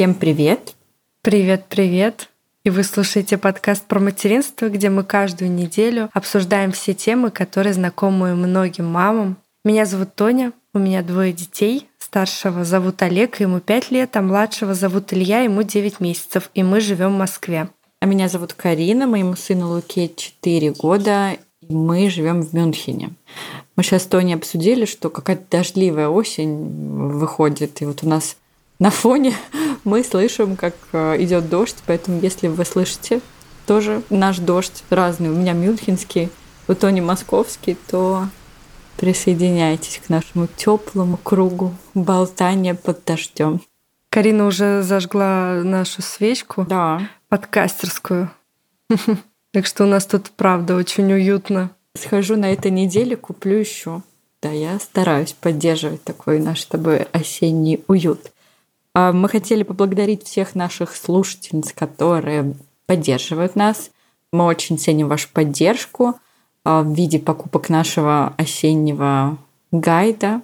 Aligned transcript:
Всем 0.00 0.14
привет! 0.14 0.76
Привет-привет! 1.20 2.30
И 2.64 2.70
вы 2.70 2.84
слушаете 2.84 3.36
подкаст 3.36 3.84
про 3.84 4.00
материнство, 4.00 4.70
где 4.70 4.88
мы 4.88 5.04
каждую 5.04 5.50
неделю 5.50 6.08
обсуждаем 6.14 6.72
все 6.72 6.94
темы, 6.94 7.30
которые 7.30 7.74
знакомы 7.74 8.34
многим 8.34 8.86
мамам. 8.86 9.36
Меня 9.62 9.84
зовут 9.84 10.14
Тоня, 10.14 10.54
у 10.72 10.78
меня 10.78 11.02
двое 11.02 11.34
детей. 11.34 11.86
Старшего 11.98 12.64
зовут 12.64 13.02
Олег, 13.02 13.40
ему 13.40 13.60
5 13.60 13.90
лет, 13.90 14.16
а 14.16 14.22
младшего 14.22 14.72
зовут 14.72 15.12
Илья, 15.12 15.40
ему 15.42 15.64
9 15.64 16.00
месяцев, 16.00 16.50
и 16.54 16.62
мы 16.62 16.80
живем 16.80 17.16
в 17.16 17.18
Москве. 17.18 17.68
А 18.00 18.06
меня 18.06 18.30
зовут 18.30 18.54
Карина, 18.54 19.06
моему 19.06 19.36
сыну 19.36 19.68
Луке 19.68 20.10
4 20.16 20.70
года, 20.78 21.32
и 21.60 21.74
мы 21.74 22.08
живем 22.08 22.40
в 22.40 22.54
Мюнхене. 22.54 23.10
Мы 23.76 23.82
сейчас 23.82 24.04
с 24.04 24.06
Тони 24.06 24.32
обсудили, 24.32 24.86
что 24.86 25.10
какая-то 25.10 25.44
дождливая 25.50 26.08
осень 26.08 27.10
выходит, 27.18 27.82
и 27.82 27.84
вот 27.84 28.02
у 28.02 28.08
нас 28.08 28.36
на 28.80 28.90
фоне 28.90 29.36
мы 29.84 30.02
слышим, 30.02 30.56
как 30.56 30.74
э, 30.92 31.22
идет 31.22 31.48
дождь, 31.48 31.76
поэтому 31.86 32.20
если 32.20 32.48
вы 32.48 32.64
слышите 32.64 33.20
тоже 33.66 34.02
наш 34.10 34.38
дождь 34.38 34.82
разный, 34.90 35.28
у 35.28 35.34
меня 35.34 35.52
мюнхенский, 35.52 36.30
у 36.66 36.74
Тони 36.74 37.00
московский, 37.00 37.76
то 37.88 38.26
присоединяйтесь 38.96 40.00
к 40.04 40.08
нашему 40.08 40.48
теплому 40.48 41.16
кругу 41.16 41.74
болтания 41.94 42.74
под 42.74 43.04
дождем. 43.04 43.60
Карина 44.10 44.46
уже 44.46 44.82
зажгла 44.82 45.60
нашу 45.62 46.02
свечку. 46.02 46.66
Да. 46.68 47.08
Подкастерскую. 47.28 48.30
Так 49.52 49.66
что 49.66 49.82
у 49.82 49.86
нас 49.88 50.06
тут, 50.06 50.30
правда, 50.30 50.76
очень 50.76 51.12
уютно. 51.12 51.70
Схожу 51.96 52.36
на 52.36 52.52
этой 52.52 52.70
неделе, 52.70 53.16
куплю 53.16 53.56
еще. 53.56 54.02
Да, 54.40 54.50
я 54.50 54.78
стараюсь 54.78 55.32
поддерживать 55.32 56.04
такой 56.04 56.38
наш 56.38 56.60
с 56.60 56.66
тобой 56.66 57.08
осенний 57.12 57.82
уют. 57.88 58.30
А, 58.94 59.12
мы 59.12 59.28
хотели 59.28 59.62
поблагодарить 59.62 60.24
всех 60.24 60.54
наших 60.54 60.96
слушательниц, 60.96 61.72
которые 61.72 62.54
поддерживают 62.86 63.56
нас. 63.56 63.90
Мы 64.32 64.44
очень 64.44 64.78
ценим 64.78 65.08
вашу 65.08 65.28
поддержку 65.32 66.14
а, 66.64 66.82
в 66.82 66.92
виде 66.92 67.18
покупок 67.18 67.68
нашего 67.68 68.34
осеннего 68.36 69.38
гайда. 69.70 70.42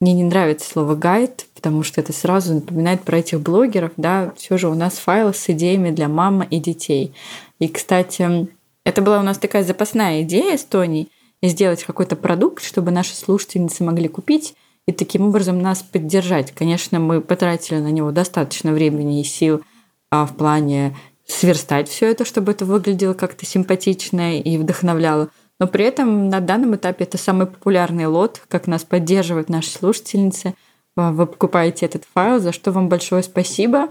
Мне 0.00 0.14
не 0.14 0.24
нравится 0.24 0.70
слово 0.70 0.94
гайд, 0.94 1.46
потому 1.54 1.82
что 1.82 2.00
это 2.00 2.12
сразу 2.12 2.54
напоминает 2.54 3.02
про 3.02 3.18
этих 3.18 3.40
блогеров, 3.40 3.92
да, 3.98 4.32
все 4.36 4.56
же 4.56 4.68
у 4.68 4.74
нас 4.74 4.94
файл 4.94 5.34
с 5.34 5.50
идеями 5.50 5.90
для 5.90 6.08
мамы 6.08 6.46
и 6.48 6.58
детей. 6.58 7.12
И, 7.58 7.68
кстати, 7.68 8.48
это 8.84 9.02
была 9.02 9.20
у 9.20 9.22
нас 9.22 9.36
такая 9.36 9.62
запасная 9.62 10.22
идея 10.22 10.56
с 10.56 10.64
Тоней, 10.64 11.10
сделать 11.42 11.84
какой-то 11.84 12.16
продукт, 12.16 12.62
чтобы 12.64 12.90
наши 12.90 13.14
слушательницы 13.14 13.84
могли 13.84 14.08
купить 14.08 14.54
и 14.90 14.92
таким 14.92 15.28
образом 15.28 15.60
нас 15.60 15.82
поддержать. 15.82 16.52
Конечно, 16.52 16.98
мы 17.00 17.20
потратили 17.20 17.78
на 17.78 17.90
него 17.90 18.10
достаточно 18.10 18.72
времени 18.72 19.20
и 19.20 19.24
сил 19.24 19.62
а 20.10 20.26
в 20.26 20.36
плане 20.36 20.96
сверстать 21.26 21.88
все 21.88 22.10
это, 22.10 22.24
чтобы 22.24 22.52
это 22.52 22.64
выглядело 22.64 23.14
как-то 23.14 23.46
симпатично 23.46 24.38
и 24.38 24.58
вдохновляло. 24.58 25.30
Но 25.60 25.66
при 25.66 25.84
этом 25.84 26.28
на 26.28 26.40
данном 26.40 26.74
этапе 26.74 27.04
это 27.04 27.18
самый 27.18 27.46
популярный 27.46 28.06
лот, 28.06 28.42
как 28.48 28.66
нас 28.66 28.82
поддерживают 28.82 29.48
наши 29.48 29.70
слушательницы. 29.70 30.54
Вы 30.96 31.26
покупаете 31.26 31.86
этот 31.86 32.04
файл, 32.12 32.40
за 32.40 32.52
что 32.52 32.72
вам 32.72 32.88
большое 32.88 33.22
спасибо. 33.22 33.88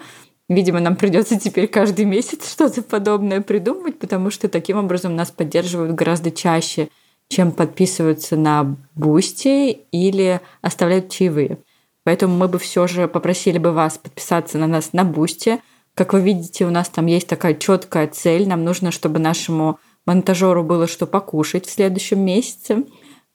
Видимо, 0.49 0.79
нам 0.79 0.95
придется 0.95 1.39
теперь 1.39 1.67
каждый 1.67 2.05
месяц 2.05 2.51
что-то 2.51 2.81
подобное 2.81 3.39
придумывать, 3.39 3.99
потому 3.99 4.31
что 4.31 4.49
таким 4.49 4.77
образом 4.77 5.15
нас 5.15 5.31
поддерживают 5.31 5.93
гораздо 5.93 6.31
чаще, 6.31 6.89
чем 7.29 7.51
подписываются 7.51 8.35
на 8.35 8.75
Бусти 8.95 9.71
или 9.91 10.41
оставляют 10.61 11.09
чаевые. 11.09 11.59
Поэтому 12.03 12.35
мы 12.35 12.47
бы 12.47 12.57
все 12.57 12.87
же 12.87 13.07
попросили 13.07 13.59
бы 13.59 13.71
вас 13.71 13.97
подписаться 13.97 14.57
на 14.57 14.67
нас 14.67 14.93
на 14.93 15.03
Бусти. 15.03 15.61
Как 15.93 16.13
вы 16.13 16.21
видите, 16.21 16.65
у 16.65 16.71
нас 16.71 16.89
там 16.89 17.05
есть 17.05 17.27
такая 17.27 17.53
четкая 17.53 18.07
цель. 18.07 18.47
Нам 18.47 18.63
нужно, 18.63 18.91
чтобы 18.91 19.19
нашему 19.19 19.79
монтажеру 20.05 20.63
было 20.63 20.87
что 20.87 21.05
покушать 21.05 21.67
в 21.67 21.71
следующем 21.71 22.19
месяце. 22.19 22.85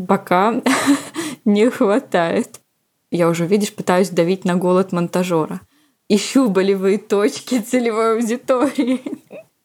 Пока 0.08 0.60
не 1.44 1.70
хватает. 1.70 2.60
Я 3.12 3.28
уже, 3.28 3.46
видишь, 3.46 3.72
пытаюсь 3.72 4.10
давить 4.10 4.44
на 4.44 4.56
голод 4.56 4.90
монтажера. 4.90 5.60
Ищу 6.08 6.48
болевые 6.48 6.98
точки 6.98 7.60
целевой 7.60 8.14
аудитории. 8.16 9.00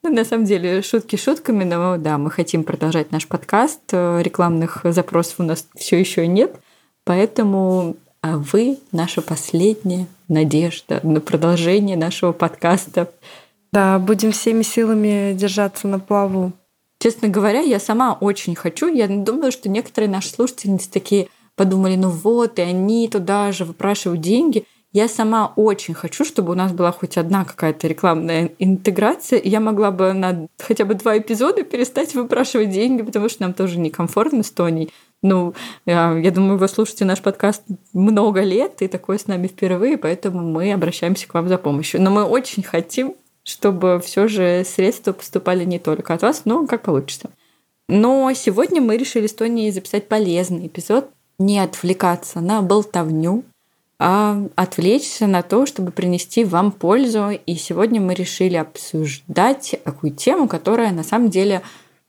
Ну, 0.01 0.13
на 0.13 0.23
самом 0.23 0.45
деле, 0.45 0.81
шутки 0.81 1.17
шутками, 1.17 1.63
но 1.63 1.97
да, 1.97 2.17
мы 2.17 2.31
хотим 2.31 2.63
продолжать 2.63 3.11
наш 3.11 3.27
подкаст. 3.27 3.81
Рекламных 3.91 4.81
запросов 4.83 5.35
у 5.39 5.43
нас 5.43 5.67
все 5.75 5.99
еще 5.99 6.25
нет. 6.25 6.55
Поэтому 7.03 7.97
а 8.21 8.37
вы 8.37 8.79
наша 8.91 9.21
последняя 9.21 10.07
надежда 10.27 10.99
на 11.03 11.21
продолжение 11.21 11.95
нашего 11.95 12.33
подкаста. 12.33 13.09
Да, 13.71 13.97
будем 13.97 14.33
всеми 14.33 14.61
силами 14.61 15.33
держаться 15.33 15.87
на 15.87 15.99
плаву. 15.99 16.51
Честно 16.99 17.29
говоря, 17.29 17.61
я 17.61 17.79
сама 17.79 18.13
очень 18.13 18.55
хочу. 18.55 18.93
Я 18.93 19.07
думаю, 19.07 19.53
что 19.53 19.69
некоторые 19.69 20.09
наши 20.09 20.29
слушательницы 20.29 20.91
такие 20.91 21.29
подумали, 21.55 21.95
ну 21.95 22.09
вот, 22.09 22.59
и 22.59 22.61
они 22.61 23.07
туда 23.07 23.53
же 23.53 23.63
выпрашивают 23.63 24.19
деньги. 24.19 24.65
Я 24.91 25.07
сама 25.07 25.53
очень 25.55 25.93
хочу, 25.93 26.25
чтобы 26.25 26.53
у 26.53 26.55
нас 26.55 26.71
была 26.71 26.91
хоть 26.91 27.17
одна 27.17 27.45
какая-то 27.45 27.87
рекламная 27.87 28.51
интеграция, 28.57 29.37
и 29.37 29.47
я 29.47 29.59
могла 29.59 29.91
бы 29.91 30.13
на 30.13 30.47
хотя 30.57 30.83
бы 30.83 30.95
два 30.95 31.19
эпизода 31.19 31.63
перестать 31.63 32.15
выпрашивать 32.15 32.71
деньги, 32.71 33.03
потому 33.03 33.29
что 33.29 33.43
нам 33.43 33.53
тоже 33.53 33.77
некомфортно 33.77 34.41
с 34.41 34.49
Тоней. 34.49 34.91
Ну, 35.21 35.53
я, 35.85 36.17
я 36.17 36.31
думаю, 36.31 36.57
вы 36.57 36.67
слушаете 36.67 37.05
наш 37.05 37.21
подкаст 37.21 37.63
много 37.93 38.41
лет, 38.41 38.81
и 38.81 38.87
такое 38.87 39.19
с 39.19 39.27
нами 39.27 39.45
впервые, 39.45 39.97
поэтому 39.97 40.41
мы 40.41 40.73
обращаемся 40.73 41.27
к 41.27 41.35
вам 41.35 41.49
за 41.49 41.59
помощью. 41.59 42.01
Но 42.01 42.09
мы 42.09 42.23
очень 42.23 42.63
хотим, 42.63 43.15
чтобы 43.43 44.01
все 44.03 44.27
же 44.27 44.63
средства 44.65 45.13
поступали 45.13 45.65
не 45.65 45.77
только 45.77 46.15
от 46.15 46.23
вас, 46.23 46.43
но 46.45 46.65
как 46.65 46.81
получится. 46.81 47.29
Но 47.87 48.31
сегодня 48.33 48.81
мы 48.81 48.97
решили 48.97 49.27
с 49.27 49.33
Тоней 49.33 49.71
записать 49.71 50.07
полезный 50.07 50.65
эпизод, 50.65 51.09
не 51.37 51.59
отвлекаться 51.59 52.39
на 52.39 52.61
болтовню, 52.61 53.43
а 53.99 54.41
отвлечься 54.55 55.27
на 55.27 55.41
то, 55.41 55.65
чтобы 55.65 55.91
принести 55.91 56.45
вам 56.45 56.71
пользу. 56.71 57.31
И 57.45 57.55
сегодня 57.55 57.99
мы 57.99 58.13
решили 58.13 58.55
обсуждать 58.55 59.75
такую 59.83 60.13
тему, 60.13 60.47
которая 60.47 60.91
на 60.93 61.03
самом 61.03 61.29
деле, 61.29 61.61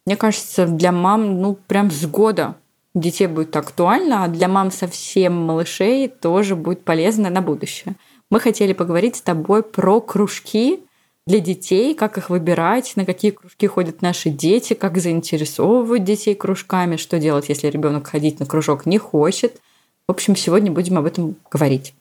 мне 0.07 0.17
кажется, 0.17 0.67
для 0.67 0.93
мам, 0.93 1.41
ну, 1.41 1.59
прям 1.67 1.91
с 1.91 2.07
года 2.07 2.55
детей 2.95 3.27
будет 3.27 3.57
актуальна, 3.57 4.25
а 4.25 4.29
для 4.29 4.47
мам 4.47 4.71
совсем 4.71 5.35
малышей 5.35 6.07
тоже 6.07 6.55
будет 6.55 6.85
полезно 6.85 7.29
на 7.29 7.43
будущее. 7.43 7.97
Мы 8.31 8.39
хотели 8.39 8.73
поговорить 8.73 9.17
с 9.17 9.21
тобой 9.21 9.65
про 9.65 10.01
кружки 10.01 10.81
для 11.27 11.41
детей, 11.41 11.95
как 11.95 12.19
их 12.19 12.31
выбирать, 12.31 12.93
на 12.95 13.05
какие 13.05 13.33
кружки 13.33 13.67
ходят 13.67 14.01
наши 14.01 14.31
дети, 14.31 14.75
как 14.75 14.99
заинтересовывать 14.99 16.05
детей 16.05 16.37
кружками, 16.37 16.97
что 16.97 17.19
делать, 17.19 17.49
если 17.49 17.67
ребенок 17.67 18.07
ходить 18.07 18.39
на 18.39 18.47
кружок 18.47 18.87
не 18.87 18.99
хочет– 18.99 19.61
в 20.11 20.13
общем, 20.13 20.35
сегодня 20.35 20.73
будем 20.73 20.99
об 20.99 21.07
этом 21.07 21.37
говорить. 21.53 21.95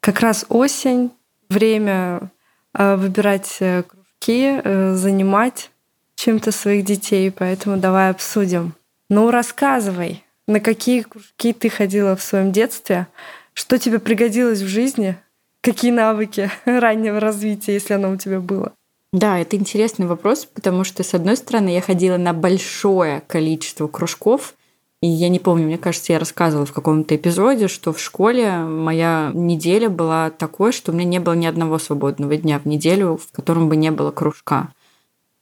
Как 0.00 0.20
раз 0.20 0.46
осень, 0.48 1.10
время 1.50 2.30
э, 2.72 2.96
выбирать 2.96 3.58
э, 3.60 3.82
кружки, 3.82 4.58
э, 4.64 4.94
занимать 4.94 5.70
чем-то 6.14 6.50
своих 6.50 6.86
детей, 6.86 7.30
поэтому 7.30 7.76
давай 7.76 8.08
обсудим. 8.08 8.72
Ну, 9.10 9.30
рассказывай, 9.30 10.24
на 10.46 10.60
какие 10.60 11.02
кружки 11.02 11.52
ты 11.52 11.68
ходила 11.68 12.16
в 12.16 12.22
своем 12.22 12.52
детстве, 12.52 13.06
что 13.52 13.78
тебе 13.78 13.98
пригодилось 13.98 14.62
в 14.62 14.66
жизни, 14.66 15.18
какие 15.60 15.90
навыки 15.90 16.50
раннего 16.64 17.20
развития, 17.20 17.74
если 17.74 17.92
оно 17.92 18.12
у 18.12 18.16
тебя 18.16 18.40
было. 18.40 18.72
Да, 19.12 19.38
это 19.38 19.56
интересный 19.56 20.06
вопрос, 20.06 20.46
потому 20.46 20.84
что, 20.84 21.02
с 21.02 21.12
одной 21.12 21.36
стороны, 21.36 21.68
я 21.68 21.82
ходила 21.82 22.16
на 22.16 22.32
большое 22.32 23.20
количество 23.26 23.88
кружков, 23.88 24.54
и 25.02 25.08
я 25.08 25.28
не 25.28 25.40
помню, 25.40 25.66
мне 25.66 25.78
кажется, 25.78 26.12
я 26.12 26.20
рассказывала 26.20 26.64
в 26.64 26.72
каком-то 26.72 27.16
эпизоде, 27.16 27.66
что 27.66 27.92
в 27.92 27.98
школе 27.98 28.58
моя 28.58 29.32
неделя 29.34 29.90
была 29.90 30.30
такой, 30.30 30.70
что 30.70 30.92
у 30.92 30.94
меня 30.94 31.04
не 31.04 31.18
было 31.18 31.32
ни 31.32 31.44
одного 31.44 31.80
свободного 31.80 32.36
дня 32.36 32.60
в 32.60 32.66
неделю, 32.66 33.16
в 33.16 33.32
котором 33.32 33.68
бы 33.68 33.74
не 33.74 33.90
было 33.90 34.12
кружка. 34.12 34.72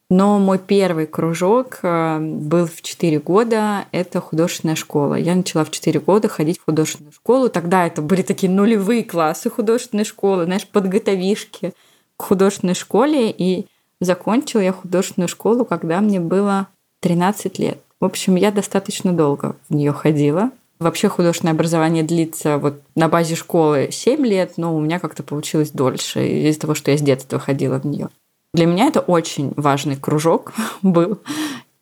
Но 0.09 0.39
мой 0.39 0.57
первый 0.57 1.05
кружок 1.05 1.79
э, 1.83 2.19
был 2.19 2.65
в 2.65 2.81
4 2.81 3.19
года, 3.19 3.85
это 3.91 4.19
художественная 4.19 4.75
школа. 4.75 5.13
Я 5.13 5.35
начала 5.35 5.63
в 5.63 5.69
4 5.69 5.99
года 5.99 6.27
ходить 6.27 6.59
в 6.59 6.65
художественную 6.65 7.13
школу. 7.13 7.47
Тогда 7.47 7.85
это 7.85 8.01
были 8.01 8.23
такие 8.23 8.51
нулевые 8.51 9.03
классы 9.03 9.51
художественной 9.51 10.05
школы, 10.05 10.45
знаешь, 10.45 10.67
подготовишки 10.67 11.73
к 12.17 12.23
художественной 12.23 12.73
школе. 12.73 13.31
И 13.31 13.67
закончила 13.99 14.61
я 14.61 14.73
художественную 14.73 15.29
школу, 15.29 15.65
когда 15.65 16.01
мне 16.01 16.19
было 16.19 16.67
13 17.01 17.59
лет. 17.59 17.77
В 18.01 18.05
общем, 18.05 18.35
я 18.35 18.51
достаточно 18.51 19.13
долго 19.13 19.55
в 19.69 19.75
нее 19.75 19.93
ходила. 19.93 20.49
Вообще 20.79 21.07
художественное 21.07 21.53
образование 21.53 22.03
длится 22.03 22.57
вот 22.57 22.81
на 22.95 23.07
базе 23.07 23.35
школы 23.35 23.89
7 23.91 24.25
лет, 24.25 24.53
но 24.57 24.75
у 24.75 24.79
меня 24.79 24.97
как-то 24.97 25.21
получилось 25.21 25.69
дольше 25.69 26.27
из-за 26.27 26.59
того, 26.59 26.73
что 26.73 26.89
я 26.89 26.97
с 26.97 27.01
детства 27.01 27.37
ходила 27.37 27.79
в 27.79 27.85
нее. 27.85 28.09
Для 28.55 28.65
меня 28.65 28.87
это 28.87 28.99
очень 29.01 29.53
важный 29.55 29.95
кружок 29.95 30.51
был. 30.81 31.19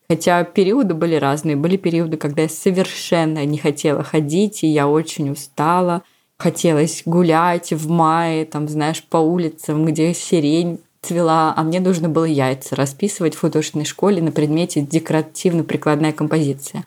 Хотя 0.09 0.43
периоды 0.43 0.93
были 0.93 1.15
разные. 1.15 1.55
Были 1.55 1.77
периоды, 1.77 2.17
когда 2.17 2.41
я 2.41 2.49
совершенно 2.49 3.45
не 3.45 3.57
хотела 3.57 4.03
ходить, 4.03 4.63
и 4.63 4.67
я 4.67 4.89
очень 4.89 5.31
устала. 5.31 6.03
хотелось 6.37 7.03
гулять 7.05 7.71
в 7.71 7.89
мае, 7.89 8.45
там, 8.45 8.67
знаешь, 8.67 9.03
по 9.03 9.17
улицам, 9.17 9.85
где 9.85 10.13
сирень 10.13 10.79
цвела, 11.01 11.53
а 11.55 11.63
мне 11.63 11.79
нужно 11.79 12.09
было 12.09 12.25
яйца 12.25 12.75
расписывать 12.75 13.35
в 13.35 13.39
художественной 13.39 13.85
школе 13.85 14.21
на 14.21 14.31
предмете 14.31 14.81
декоративно-прикладная 14.81 16.13
композиция. 16.13 16.85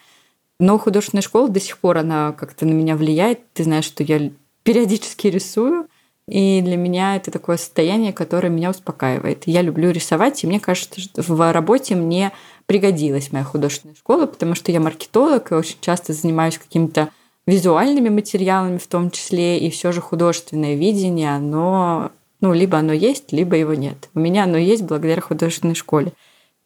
Но 0.61 0.79
художественная 0.79 1.23
школа 1.23 1.49
до 1.49 1.61
сих 1.61 1.79
пор, 1.79 1.99
она 1.99 2.33
как-то 2.33 2.67
на 2.67 2.73
меня 2.73 2.97
влияет. 2.97 3.41
Ты 3.53 3.65
знаешь, 3.65 3.85
что 3.85 4.05
я 4.05 4.31
периодически 4.63 5.27
рисую, 5.27 5.89
и 6.29 6.63
для 6.63 6.77
меня 6.77 7.17
это 7.17 7.31
такое 7.31 7.57
состояние, 7.57 8.13
которое 8.13 8.49
меня 8.49 8.71
успокаивает. 8.71 9.43
Я 9.47 9.63
люблю 9.63 9.91
рисовать, 9.91 10.43
и 10.43 10.47
мне 10.47 10.61
кажется, 10.61 11.01
что 11.01 11.23
в 11.23 11.53
работе 11.53 11.97
мне 11.97 12.33
пригодилась 12.67 13.33
моя 13.33 13.45
художественная 13.45 13.97
школа, 13.97 14.27
потому 14.27 14.55
что 14.55 14.71
я 14.71 14.79
маркетолог 14.79 15.51
и 15.51 15.55
очень 15.55 15.79
часто 15.81 16.13
занимаюсь 16.13 16.59
какими-то 16.59 17.09
визуальными 17.47 18.09
материалами 18.09 18.79
в 18.79 18.87
том 18.87 19.11
числе, 19.11 19.59
и 19.59 19.69
все 19.71 19.91
же 19.91 20.01
художественное 20.01 20.77
видение, 20.77 21.35
оно, 21.35 22.13
ну, 22.43 22.53
либо 22.53 22.77
оно 22.77 22.93
есть, 22.93 23.33
либо 23.33 23.57
его 23.57 23.73
нет. 23.73 24.11
У 24.15 24.21
меня 24.21 24.45
оно 24.45 24.59
есть 24.59 24.83
благодаря 24.83 25.23
художественной 25.23 25.75
школе. 25.75 26.13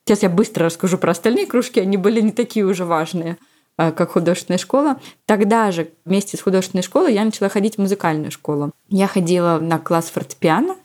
Сейчас 0.04 0.24
я 0.24 0.28
быстро 0.28 0.64
расскажу 0.64 0.98
про 0.98 1.12
остальные 1.12 1.46
кружки, 1.46 1.78
они 1.78 1.96
были 1.96 2.20
не 2.20 2.32
такие 2.32 2.66
уже 2.66 2.84
важные. 2.84 3.38
Э, 3.78 3.92
как 3.92 4.12
художественная 4.12 4.58
школа. 4.58 4.98
Тогда 5.26 5.70
же 5.70 5.90
вместе 6.04 6.36
с 6.36 6.40
художественной 6.40 6.82
школой 6.82 7.14
я 7.14 7.24
начала 7.24 7.48
ходить 7.48 7.76
в 7.76 7.80
музыкальную 7.80 8.30
школу. 8.30 8.72
Я 8.88 9.06
ходила 9.06 9.58
на 9.58 9.78
класс 9.78 10.06
фортепиано, 10.06 10.76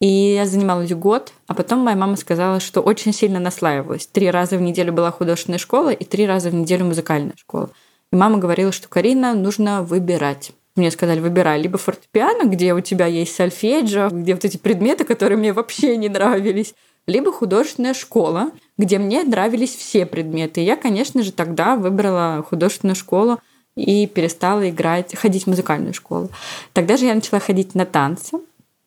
и 0.00 0.34
я 0.34 0.46
занималась 0.46 0.92
год, 0.92 1.32
а 1.46 1.54
потом 1.54 1.80
моя 1.80 1.96
мама 1.96 2.16
сказала, 2.16 2.60
что 2.60 2.82
очень 2.82 3.12
сильно 3.12 3.40
наслаивалась. 3.40 4.06
Три 4.06 4.30
раза 4.30 4.58
в 4.58 4.60
неделю 4.60 4.92
была 4.92 5.10
художественная 5.10 5.58
школа 5.58 5.90
и 5.90 6.04
три 6.04 6.26
раза 6.26 6.50
в 6.50 6.54
неделю 6.54 6.84
музыкальная 6.84 7.34
школа. 7.36 7.70
И 8.12 8.16
мама 8.16 8.38
говорила, 8.38 8.72
что 8.72 8.88
Карина 8.88 9.34
нужно 9.34 9.82
выбирать. 9.82 10.52
Мне 10.78 10.90
сказали, 10.92 11.18
выбирай 11.20 11.60
либо 11.60 11.76
фортепиано, 11.76 12.48
где 12.48 12.72
у 12.72 12.80
тебя 12.80 13.06
есть 13.06 13.34
сольфеджио, 13.34 14.08
где 14.10 14.34
вот 14.34 14.44
эти 14.44 14.56
предметы, 14.56 15.04
которые 15.04 15.36
мне 15.36 15.52
вообще 15.52 15.96
не 15.96 16.08
нравились, 16.08 16.74
либо 17.06 17.32
художественная 17.32 17.94
школа, 17.94 18.52
где 18.76 18.98
мне 18.98 19.24
нравились 19.24 19.74
все 19.74 20.06
предметы. 20.06 20.60
И 20.60 20.64
я, 20.64 20.76
конечно 20.76 21.22
же, 21.22 21.32
тогда 21.32 21.74
выбрала 21.74 22.44
художественную 22.48 22.94
школу 22.94 23.40
и 23.74 24.06
перестала 24.06 24.68
играть, 24.70 25.16
ходить 25.16 25.44
в 25.44 25.46
музыкальную 25.48 25.94
школу. 25.94 26.30
Тогда 26.72 26.96
же 26.96 27.06
я 27.06 27.14
начала 27.14 27.40
ходить 27.40 27.74
на 27.74 27.84
танцы. 27.84 28.38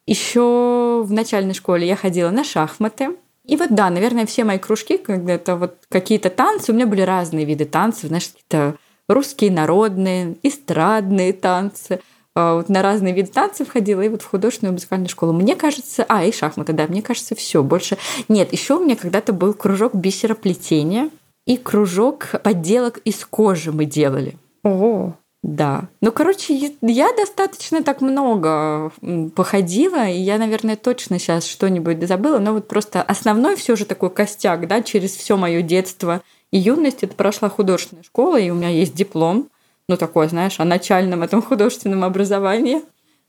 Еще 0.07 1.03
в 1.03 1.11
начальной 1.11 1.53
школе 1.53 1.87
я 1.87 1.95
ходила 1.95 2.29
на 2.29 2.43
шахматы. 2.43 3.17
И 3.45 3.57
вот 3.57 3.73
да, 3.73 3.89
наверное, 3.89 4.25
все 4.25 4.43
мои 4.45 4.59
кружки, 4.59 4.97
когда 4.97 5.33
это 5.33 5.55
вот 5.57 5.75
какие-то 5.89 6.29
танцы, 6.29 6.71
у 6.71 6.75
меня 6.75 6.87
были 6.87 7.01
разные 7.01 7.45
виды 7.45 7.65
танцев, 7.65 8.07
знаешь, 8.07 8.27
какие-то 8.27 8.77
русские 9.07 9.51
народные, 9.51 10.37
эстрадные 10.43 11.33
танцы– 11.33 11.99
а, 12.33 12.55
вот 12.55 12.69
на 12.69 12.81
разные 12.81 13.13
виды 13.13 13.29
танцев 13.29 13.69
ходила 13.69 14.01
и 14.01 14.09
вот 14.09 14.21
в 14.21 14.29
художественную 14.29 14.73
музыкальную 14.73 15.09
школу. 15.09 15.33
Мне 15.33 15.55
кажется, 15.55 16.05
а, 16.07 16.23
и 16.23 16.31
шахматы, 16.31 16.73
да, 16.73 16.87
мне 16.87 17.01
кажется, 17.01 17.35
все 17.35 17.61
больше. 17.61 17.97
Нет, 18.29 18.53
еще 18.53 18.77
у 18.77 18.83
меня 18.83 18.95
когда-то 18.95 19.33
был 19.33 19.53
кружок 19.53 19.95
бисероплетения 19.95 21.09
и 21.45 21.57
кружок 21.57 22.29
подделок 22.43 22.99
из 22.99 23.25
кожи 23.25 23.73
мы 23.73 23.83
делали. 23.85 24.37
О, 24.63 25.13
да. 25.43 25.89
Ну, 25.99 26.11
короче, 26.13 26.73
я 26.81 27.11
достаточно 27.13 27.83
так 27.83 27.99
много 27.99 28.93
походила, 29.35 30.07
и 30.07 30.17
я, 30.17 30.37
наверное, 30.37 30.77
точно 30.77 31.19
сейчас 31.19 31.45
что-нибудь 31.45 32.07
забыла, 32.07 32.39
но 32.39 32.53
вот 32.53 32.67
просто 32.67 33.01
основной 33.01 33.57
все 33.57 33.75
же 33.75 33.85
такой 33.85 34.09
костяк, 34.09 34.67
да, 34.67 34.81
через 34.83 35.15
все 35.15 35.35
мое 35.35 35.61
детство 35.63 36.21
и 36.51 36.57
юность 36.57 37.03
это 37.03 37.15
прошла 37.15 37.49
художественная 37.49 38.03
школа, 38.03 38.39
и 38.39 38.49
у 38.49 38.55
меня 38.55 38.69
есть 38.69 38.93
диплом 38.93 39.49
ну, 39.91 39.97
такое, 39.97 40.29
знаешь, 40.29 40.59
о 40.59 40.65
начальном 40.65 41.21
этом 41.21 41.41
художественном 41.41 42.03
образовании. 42.03 42.81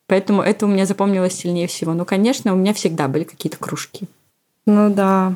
Поэтому 0.06 0.42
это 0.42 0.66
у 0.66 0.68
меня 0.68 0.86
запомнилось 0.86 1.34
сильнее 1.34 1.66
всего. 1.66 1.92
Ну, 1.92 2.04
конечно, 2.04 2.52
у 2.52 2.56
меня 2.56 2.72
всегда 2.72 3.08
были 3.08 3.24
какие-то 3.24 3.56
кружки. 3.56 4.06
Ну 4.66 4.92
да. 4.92 5.34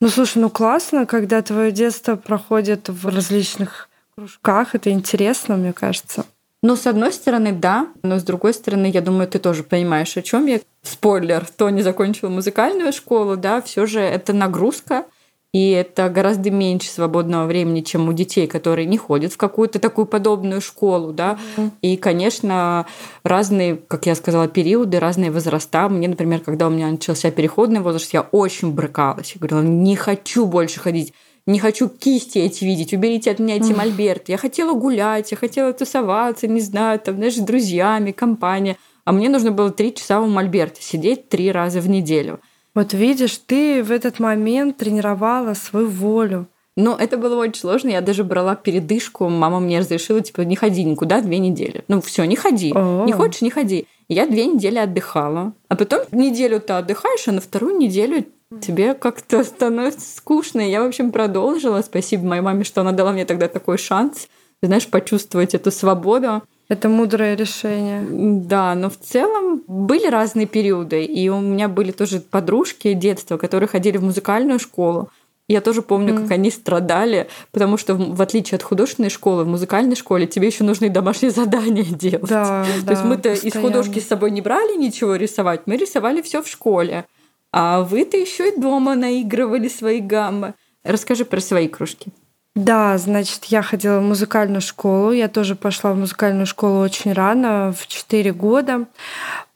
Ну, 0.00 0.08
слушай, 0.08 0.38
ну 0.38 0.50
классно, 0.50 1.06
когда 1.06 1.42
твое 1.42 1.72
детство 1.72 2.16
проходит 2.16 2.88
в 2.88 3.08
различных 3.08 3.88
кружках. 4.16 4.74
Это 4.74 4.90
интересно, 4.90 5.56
мне 5.56 5.72
кажется. 5.72 6.26
Ну, 6.62 6.76
с 6.76 6.86
одной 6.86 7.12
стороны, 7.12 7.52
да, 7.52 7.88
но 8.02 8.18
с 8.20 8.22
другой 8.22 8.54
стороны, 8.54 8.86
я 8.86 9.00
думаю, 9.00 9.26
ты 9.26 9.40
тоже 9.40 9.64
понимаешь, 9.64 10.16
о 10.16 10.22
чем 10.22 10.46
я. 10.46 10.60
Спойлер, 10.82 11.44
кто 11.46 11.70
не 11.70 11.82
закончил 11.82 12.28
музыкальную 12.28 12.92
школу, 12.92 13.36
да, 13.36 13.62
все 13.62 13.86
же 13.86 14.00
это 14.00 14.32
нагрузка, 14.32 15.06
и 15.52 15.70
это 15.70 16.08
гораздо 16.08 16.50
меньше 16.50 16.88
свободного 16.88 17.46
времени, 17.46 17.82
чем 17.82 18.08
у 18.08 18.12
детей, 18.14 18.46
которые 18.46 18.86
не 18.86 18.96
ходят 18.96 19.32
в 19.32 19.36
какую-то 19.36 19.78
такую 19.78 20.06
подобную 20.06 20.62
школу, 20.62 21.12
да. 21.12 21.38
Mm-hmm. 21.56 21.70
И, 21.82 21.96
конечно, 21.98 22.86
разные, 23.22 23.76
как 23.76 24.06
я 24.06 24.14
сказала, 24.14 24.48
периоды, 24.48 24.98
разные 24.98 25.30
возраста. 25.30 25.90
Мне, 25.90 26.08
например, 26.08 26.40
когда 26.40 26.68
у 26.68 26.70
меня 26.70 26.90
начался 26.90 27.30
переходный 27.30 27.80
возраст, 27.80 28.14
я 28.14 28.22
очень 28.22 28.72
брыкалась. 28.72 29.32
Я 29.34 29.40
говорила, 29.40 29.62
не 29.62 29.94
хочу 29.94 30.46
больше 30.46 30.80
ходить 30.80 31.12
не 31.44 31.58
хочу 31.58 31.88
кисти 31.88 32.38
эти 32.38 32.64
видеть, 32.64 32.92
уберите 32.92 33.30
от 33.32 33.40
меня 33.40 33.56
эти 33.56 33.72
мольберты. 33.72 34.30
Я 34.30 34.38
хотела 34.38 34.74
гулять, 34.74 35.32
я 35.32 35.36
хотела 35.36 35.72
тусоваться, 35.72 36.46
не 36.46 36.60
знаю, 36.60 37.00
там, 37.00 37.16
знаешь, 37.16 37.34
с 37.34 37.40
друзьями, 37.40 38.12
компания. 38.12 38.76
А 39.04 39.10
мне 39.10 39.28
нужно 39.28 39.50
было 39.50 39.70
три 39.70 39.92
часа 39.92 40.20
в 40.20 40.28
мольберте 40.28 40.82
сидеть 40.82 41.28
три 41.28 41.50
раза 41.50 41.80
в 41.80 41.88
неделю. 41.88 42.38
Вот 42.74 42.94
видишь, 42.94 43.38
ты 43.38 43.82
в 43.82 43.90
этот 43.90 44.18
момент 44.18 44.78
тренировала 44.78 45.54
свою 45.54 45.88
волю. 45.88 46.46
Но 46.74 46.96
это 46.98 47.18
было 47.18 47.36
очень 47.36 47.60
сложно. 47.60 47.90
Я 47.90 48.00
даже 48.00 48.24
брала 48.24 48.54
передышку. 48.56 49.28
Мама 49.28 49.60
мне 49.60 49.80
разрешила, 49.80 50.22
типа, 50.22 50.40
не 50.42 50.56
ходи 50.56 50.84
никуда 50.84 51.20
две 51.20 51.38
недели. 51.38 51.84
Ну, 51.88 52.00
все, 52.00 52.24
не 52.24 52.36
ходи. 52.36 52.72
О-о-о. 52.72 53.04
Не 53.04 53.12
хочешь, 53.12 53.42
не 53.42 53.50
ходи. 53.50 53.86
я 54.08 54.26
две 54.26 54.46
недели 54.46 54.78
отдыхала. 54.78 55.52
А 55.68 55.76
потом 55.76 56.00
неделю 56.12 56.60
ты 56.60 56.72
отдыхаешь, 56.72 57.28
а 57.28 57.32
на 57.32 57.42
вторую 57.42 57.76
неделю 57.76 58.24
тебе 58.62 58.94
как-то 58.94 59.44
становится 59.44 60.16
скучно. 60.16 60.60
я, 60.60 60.82
в 60.82 60.86
общем, 60.86 61.12
продолжила. 61.12 61.82
Спасибо 61.82 62.24
моей 62.24 62.42
маме, 62.42 62.64
что 62.64 62.80
она 62.80 62.92
дала 62.92 63.12
мне 63.12 63.26
тогда 63.26 63.48
такой 63.48 63.76
шанс, 63.76 64.28
знаешь, 64.62 64.88
почувствовать 64.88 65.54
эту 65.54 65.70
свободу. 65.70 66.42
Это 66.72 66.88
мудрое 66.88 67.36
решение. 67.36 68.02
Да, 68.10 68.74
но 68.74 68.88
в 68.88 68.96
целом 68.96 69.62
были 69.66 70.06
разные 70.06 70.46
периоды. 70.46 71.04
И 71.04 71.28
у 71.28 71.38
меня 71.38 71.68
были 71.68 71.92
тоже 71.92 72.20
подружки 72.20 72.94
детства, 72.94 73.36
которые 73.36 73.68
ходили 73.68 73.98
в 73.98 74.02
музыкальную 74.02 74.58
школу. 74.58 75.10
Я 75.48 75.60
тоже 75.60 75.82
помню, 75.82 76.14
mm. 76.14 76.22
как 76.22 76.30
они 76.30 76.50
страдали, 76.50 77.28
потому 77.50 77.76
что 77.76 77.94
в 77.94 78.22
отличие 78.22 78.56
от 78.56 78.62
художественной 78.62 79.10
школы, 79.10 79.44
в 79.44 79.48
музыкальной 79.48 79.96
школе 79.96 80.26
тебе 80.26 80.46
еще 80.46 80.64
нужно 80.64 80.86
и 80.86 80.88
домашние 80.88 81.30
задания 81.42 81.84
делать. 81.84 82.30
Да, 82.30 82.64
То 82.64 82.86
да, 82.86 82.92
есть 82.92 83.04
мы-то 83.04 83.34
из 83.34 83.52
художки 83.52 83.98
с 83.98 84.08
собой 84.08 84.30
не 84.30 84.40
брали 84.40 84.74
ничего 84.78 85.16
рисовать, 85.16 85.62
мы 85.66 85.76
рисовали 85.76 86.22
все 86.22 86.42
в 86.42 86.48
школе. 86.48 87.04
А 87.52 87.82
вы-то 87.82 88.16
еще 88.16 88.48
и 88.48 88.58
дома 88.58 88.94
наигрывали 88.94 89.68
свои 89.68 90.00
гаммы. 90.00 90.54
Расскажи 90.84 91.26
про 91.26 91.40
свои 91.40 91.68
кружки. 91.68 92.12
Да, 92.54 92.98
значит, 92.98 93.44
я 93.44 93.62
ходила 93.62 93.98
в 93.98 94.02
музыкальную 94.02 94.60
школу. 94.60 95.12
Я 95.12 95.28
тоже 95.28 95.54
пошла 95.54 95.92
в 95.92 95.96
музыкальную 95.96 96.46
школу 96.46 96.80
очень 96.80 97.12
рано, 97.12 97.72
в 97.72 97.86
4 97.86 98.32
года. 98.32 98.86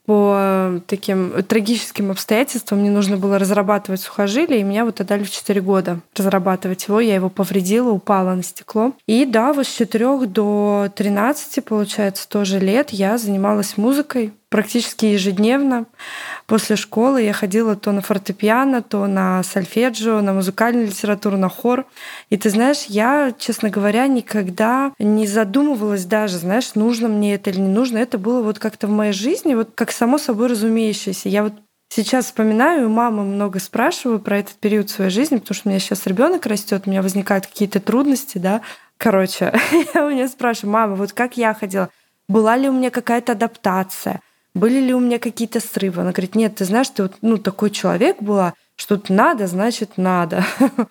По 0.07 0.79
таким 0.87 1.43
трагическим 1.43 2.11
обстоятельствам 2.11 2.79
мне 2.79 2.89
нужно 2.89 3.17
было 3.17 3.37
разрабатывать 3.37 3.99
сухожилие, 3.99 4.61
и 4.61 4.63
меня 4.63 4.85
вот 4.85 5.01
отдали 5.01 5.25
в 5.25 5.29
4 5.29 5.59
года 5.59 5.99
разрабатывать 6.15 6.87
его. 6.87 7.01
Я 7.01 7.15
его 7.15 7.29
повредила, 7.29 7.91
упала 7.91 8.33
на 8.33 8.41
стекло. 8.41 8.93
И 9.05 9.25
да, 9.25 9.51
вот 9.51 9.67
с 9.67 9.75
4 9.75 10.25
до 10.25 10.87
13, 10.95 11.63
получается, 11.65 12.27
тоже 12.29 12.59
лет 12.59 12.91
я 12.91 13.17
занималась 13.17 13.75
музыкой 13.75 14.31
практически 14.49 15.05
ежедневно. 15.05 15.85
После 16.45 16.75
школы 16.75 17.21
я 17.21 17.33
ходила 17.33 17.75
то 17.75 17.91
на 17.91 18.01
фортепиано, 18.01 18.81
то 18.81 19.05
на 19.07 19.43
сольфеджио, 19.43 20.21
на 20.21 20.33
музыкальную 20.33 20.87
литературу, 20.87 21.37
на 21.37 21.49
хор. 21.49 21.85
И 22.29 22.37
ты 22.37 22.49
знаешь, 22.49 22.85
я, 22.87 23.33
честно 23.37 23.69
говоря, 23.69 24.07
никогда 24.07 24.93
не 24.99 25.27
задумывалась 25.27 26.05
даже, 26.05 26.37
знаешь, 26.37 26.75
нужно 26.75 27.07
мне 27.09 27.35
это 27.35 27.49
или 27.49 27.59
не 27.59 27.69
нужно. 27.69 27.97
Это 27.97 28.17
было 28.17 28.41
вот 28.41 28.59
как-то 28.59 28.87
в 28.87 28.91
моей 28.91 29.13
жизни, 29.13 29.55
вот 29.55 29.71
как 29.75 29.91
само 29.91 30.17
собой 30.17 30.47
разумеющееся. 30.47 31.29
Я 31.29 31.43
вот 31.43 31.53
Сейчас 31.89 32.25
вспоминаю, 32.25 32.87
у 32.87 32.89
мамы 32.89 33.23
много 33.23 33.59
спрашиваю 33.59 34.19
про 34.19 34.39
этот 34.39 34.55
период 34.55 34.89
своей 34.89 35.09
жизни, 35.09 35.37
потому 35.37 35.55
что 35.55 35.69
у 35.69 35.71
меня 35.71 35.79
сейчас 35.79 36.05
ребенок 36.05 36.45
растет, 36.45 36.83
у 36.85 36.89
меня 36.89 37.01
возникают 37.01 37.47
какие-то 37.47 37.79
трудности, 37.79 38.37
да. 38.37 38.61
Короче, 38.97 39.53
я 39.93 40.05
у 40.05 40.11
нее 40.11 40.27
спрашиваю, 40.27 40.73
мама, 40.73 40.95
вот 40.95 41.13
как 41.13 41.37
я 41.37 41.53
ходила, 41.53 41.89
была 42.27 42.57
ли 42.57 42.67
у 42.67 42.73
меня 42.73 42.91
какая-то 42.91 43.31
адаптация, 43.31 44.19
были 44.57 44.79
ли 44.79 44.93
у 44.93 44.99
меня 44.99 45.19
какие-то 45.19 45.59
срывы? 45.59 46.01
Она 46.01 46.11
говорит, 46.11 46.35
нет, 46.35 46.55
ты 46.55 46.65
знаешь, 46.65 46.89
ты 46.89 47.03
вот 47.03 47.13
ну, 47.21 47.37
такой 47.37 47.69
человек 47.69 48.21
была, 48.21 48.53
что 48.75 49.01
надо, 49.09 49.47
значит, 49.47 49.97
надо. 49.97 50.45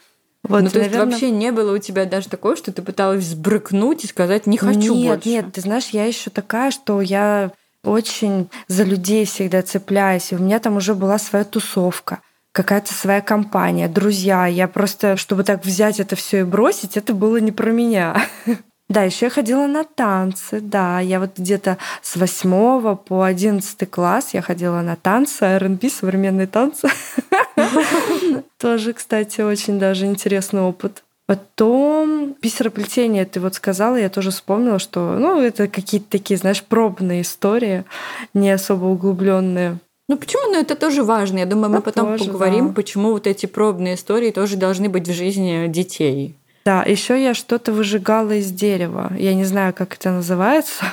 Вот, 0.49 0.63
ну, 0.63 0.71
то 0.71 0.79
наверное... 0.79 1.07
есть 1.07 1.13
вообще 1.13 1.31
не 1.33 1.51
было 1.51 1.75
у 1.75 1.79
тебя 1.79 2.05
даже 2.05 2.29
такого, 2.29 2.55
что 2.55 2.71
ты 2.71 2.81
пыталась 2.81 3.25
сбрыкнуть 3.25 4.05
и 4.05 4.07
сказать 4.07 4.47
не 4.47 4.57
хочу 4.57 4.95
нет, 4.95 5.17
больше? 5.17 5.29
Нет, 5.29 5.53
ты 5.53 5.61
знаешь, 5.61 5.89
я 5.89 6.05
еще 6.05 6.31
такая, 6.31 6.71
что 6.71 7.01
я 7.01 7.51
очень 7.83 8.49
за 8.69 8.85
людей 8.85 9.25
всегда 9.25 9.63
цепляюсь, 9.63 10.31
и 10.31 10.37
у 10.37 10.39
меня 10.39 10.61
там 10.61 10.77
уже 10.77 10.95
была 10.95 11.19
своя 11.19 11.45
тусовка 11.45 12.21
какая-то 12.53 12.95
своя 12.95 13.21
компания, 13.21 13.87
друзья. 13.87 14.47
Я 14.47 14.67
просто, 14.67 15.19
чтобы 15.19 15.45
так 15.45 15.65
взять 15.65 16.01
это 16.01 16.17
все 16.17 16.41
и 16.41 16.45
бросить, 16.45 16.97
это 16.97 17.13
было 17.13 17.37
не 17.37 17.53
про 17.53 17.71
меня. 17.71 18.17
Да, 18.89 19.03
еще 19.03 19.27
я 19.27 19.31
ходила 19.31 19.67
на 19.67 19.85
танцы, 19.85 20.61
да. 20.61 21.01
Я 21.01 21.19
вот 21.19 21.39
где-то 21.39 21.77
с 22.03 22.17
8 22.17 22.97
по 22.97 23.25
11 23.25 23.91
класс 23.91 24.31
я 24.33 24.43
ходила 24.43 24.81
на 24.81 24.95
танцы, 24.95 25.45
R&B, 25.45 25.89
современные 25.91 26.47
танцы. 26.47 26.89
Тоже, 28.59 28.93
кстати, 28.93 29.41
очень 29.41 29.79
даже 29.79 30.07
интересный 30.07 30.61
опыт. 30.61 31.03
Потом 31.27 32.37
бисероплетение, 32.41 33.25
ты 33.25 33.41
вот 33.41 33.55
сказала, 33.55 33.97
я 33.97 34.09
тоже 34.09 34.31
вспомнила, 34.31 34.79
что 34.79 35.17
ну, 35.19 35.41
это 35.41 35.67
какие-то 35.67 36.07
такие, 36.09 36.39
знаешь, 36.39 36.63
пробные 36.63 37.23
истории, 37.23 37.85
не 38.33 38.49
особо 38.53 38.85
углубленные. 38.85 39.79
Ну 40.09 40.17
почему? 40.17 40.53
Ну 40.53 40.61
это 40.61 40.77
тоже 40.77 41.03
важно. 41.03 41.39
Я 41.39 41.47
думаю, 41.47 41.71
мы 41.71 41.83
потом 41.83 42.17
тоже, 42.17 42.27
поговорим, 42.27 42.69
да. 42.69 42.75
почему 42.75 43.11
вот 43.11 43.27
эти 43.27 43.47
пробные 43.47 43.97
истории 43.97 44.31
тоже 44.31 44.57
должны 44.57 44.89
быть 44.89 45.09
в 45.09 45.13
жизни 45.13 45.67
детей. 45.67 46.37
Да, 46.67 46.83
еще 46.83 47.23
я 47.23 47.33
что-то 47.33 47.73
выжигала 47.73 48.33
из 48.33 48.51
дерева. 48.51 49.13
Я 49.17 49.35
не 49.35 49.45
знаю, 49.45 49.73
как 49.73 49.95
это 49.95 50.11
называется. 50.11 50.85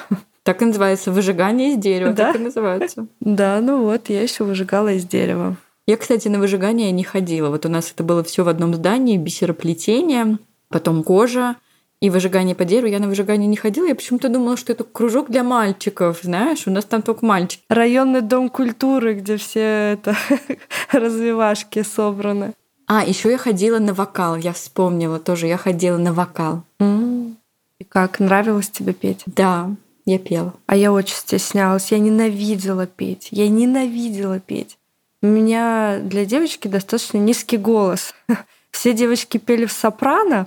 Так 0.43 0.61
и 0.61 0.65
называется 0.65 1.09
выжигание 1.09 1.71
из 1.71 1.77
дерева, 1.77 2.13
да? 2.13 2.27
так 2.27 2.35
и 2.35 2.43
называется. 2.43 3.07
Да, 3.21 3.59
ну 3.59 3.81
вот, 3.81 4.09
я 4.09 4.21
еще 4.21 4.43
выжигала 4.43 4.93
из 4.93 5.03
дерева. 5.03 5.55
Я, 5.87 5.97
кстати, 5.97 6.27
на 6.27 6.37
выжигание 6.37 6.91
не 6.91 7.03
ходила. 7.03 7.49
Вот 7.49 7.65
у 7.65 7.69
нас 7.69 7.91
это 7.91 8.03
было 8.03 8.23
все 8.23 8.43
в 8.43 8.49
одном 8.49 8.75
здании, 8.75 9.17
бисероплетение, 9.17 10.37
потом 10.69 11.01
кожа 11.01 11.55
и 12.01 12.11
выжигание 12.11 12.53
по 12.53 12.65
дереву. 12.65 12.87
Я 12.87 12.99
на 12.99 13.07
выжигание 13.07 13.47
не 13.47 13.57
ходила, 13.57 13.87
я 13.87 13.95
почему-то 13.95 14.29
думала, 14.29 14.57
что 14.57 14.73
это 14.73 14.83
кружок 14.83 15.31
для 15.31 15.43
мальчиков, 15.43 16.19
знаешь, 16.21 16.67
у 16.67 16.71
нас 16.71 16.85
там 16.85 17.01
только 17.01 17.25
мальчики. 17.25 17.63
Районный 17.67 18.21
дом 18.21 18.49
культуры, 18.49 19.15
где 19.15 19.37
все 19.37 19.93
это 19.93 20.15
развивашки 20.91 21.81
собраны. 21.81 22.53
А, 22.95 23.03
еще 23.03 23.31
я 23.31 23.39
ходила 23.39 23.79
на 23.79 23.91
вокал, 23.91 24.35
я 24.35 24.53
вспомнила 24.53 25.17
тоже, 25.17 25.47
я 25.47 25.57
ходила 25.57 25.97
на 25.97 26.13
вокал. 26.13 26.61
И 26.79 27.83
как, 27.89 28.19
нравилось 28.19 28.69
тебе 28.69 28.93
петь? 28.93 29.23
Да, 29.25 29.71
я 30.05 30.19
пела. 30.19 30.53
А 30.67 30.75
я 30.75 30.91
очень 30.93 31.15
стеснялась, 31.15 31.91
я 31.91 31.97
ненавидела 31.97 32.85
петь, 32.85 33.29
я 33.31 33.49
ненавидела 33.49 34.39
петь. 34.39 34.77
У 35.23 35.25
меня 35.25 36.01
для 36.03 36.23
девочки 36.25 36.67
достаточно 36.67 37.17
низкий 37.17 37.57
голос. 37.57 38.13
Все 38.69 38.93
девочки 38.93 39.39
пели 39.39 39.65
в 39.65 39.71
сопрано 39.71 40.45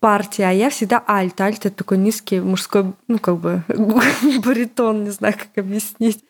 партии, 0.00 0.40
а 0.40 0.52
я 0.52 0.70
всегда 0.70 1.04
альт. 1.06 1.38
Альт— 1.38 1.58
это 1.66 1.76
такой 1.76 1.98
низкий 1.98 2.40
мужской, 2.40 2.94
ну, 3.08 3.18
как 3.18 3.36
бы, 3.36 3.62
баритон, 4.42 5.04
не 5.04 5.10
знаю, 5.10 5.34
как 5.34 5.62
объяснить. 5.62 6.24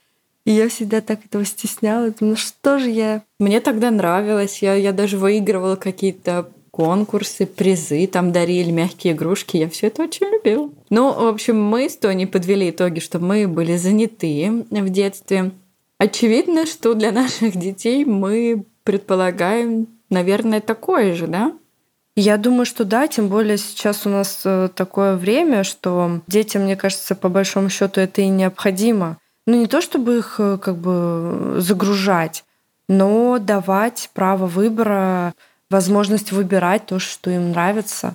И 0.44 0.52
я 0.52 0.68
всегда 0.68 1.00
так 1.00 1.24
этого 1.24 1.44
стеснялась. 1.44 2.14
Ну 2.20 2.36
что 2.36 2.78
же 2.78 2.90
я... 2.90 3.22
Мне 3.38 3.60
тогда 3.60 3.90
нравилось. 3.90 4.60
Я, 4.60 4.74
я 4.74 4.92
даже 4.92 5.16
выигрывала 5.16 5.76
какие-то 5.76 6.50
конкурсы, 6.70 7.46
призы, 7.46 8.06
там 8.08 8.32
дарили 8.32 8.70
мягкие 8.72 9.14
игрушки. 9.14 9.56
Я 9.56 9.68
все 9.68 9.86
это 9.86 10.02
очень 10.02 10.26
любила. 10.26 10.70
Ну, 10.90 11.12
в 11.12 11.28
общем, 11.28 11.62
мы 11.62 11.88
с 11.88 11.96
Тони 11.96 12.24
подвели 12.24 12.70
итоги, 12.70 12.98
что 12.98 13.20
мы 13.20 13.46
были 13.46 13.76
заняты 13.76 14.64
в 14.70 14.88
детстве. 14.90 15.52
Очевидно, 15.98 16.66
что 16.66 16.94
для 16.94 17.12
наших 17.12 17.56
детей 17.56 18.04
мы 18.04 18.64
предполагаем, 18.82 19.86
наверное, 20.10 20.60
такое 20.60 21.14
же, 21.14 21.28
да? 21.28 21.52
Я 22.16 22.36
думаю, 22.36 22.66
что 22.66 22.84
да, 22.84 23.06
тем 23.06 23.28
более 23.28 23.56
сейчас 23.56 24.06
у 24.06 24.08
нас 24.08 24.42
э, 24.44 24.68
такое 24.74 25.16
время, 25.16 25.64
что 25.64 26.20
детям, 26.28 26.62
мне 26.62 26.76
кажется, 26.76 27.16
по 27.16 27.28
большому 27.28 27.70
счету 27.70 28.00
это 28.00 28.20
и 28.20 28.28
необходимо 28.28 29.18
ну 29.46 29.56
не 29.56 29.66
то 29.66 29.80
чтобы 29.80 30.18
их 30.18 30.36
э, 30.38 30.58
как 30.58 30.76
бы 30.76 31.56
загружать, 31.58 32.44
но 32.88 33.38
давать 33.38 34.10
право 34.14 34.46
выбора, 34.46 35.34
возможность 35.70 36.32
выбирать 36.32 36.86
то, 36.86 36.98
что 36.98 37.30
им 37.30 37.50
нравится. 37.50 38.14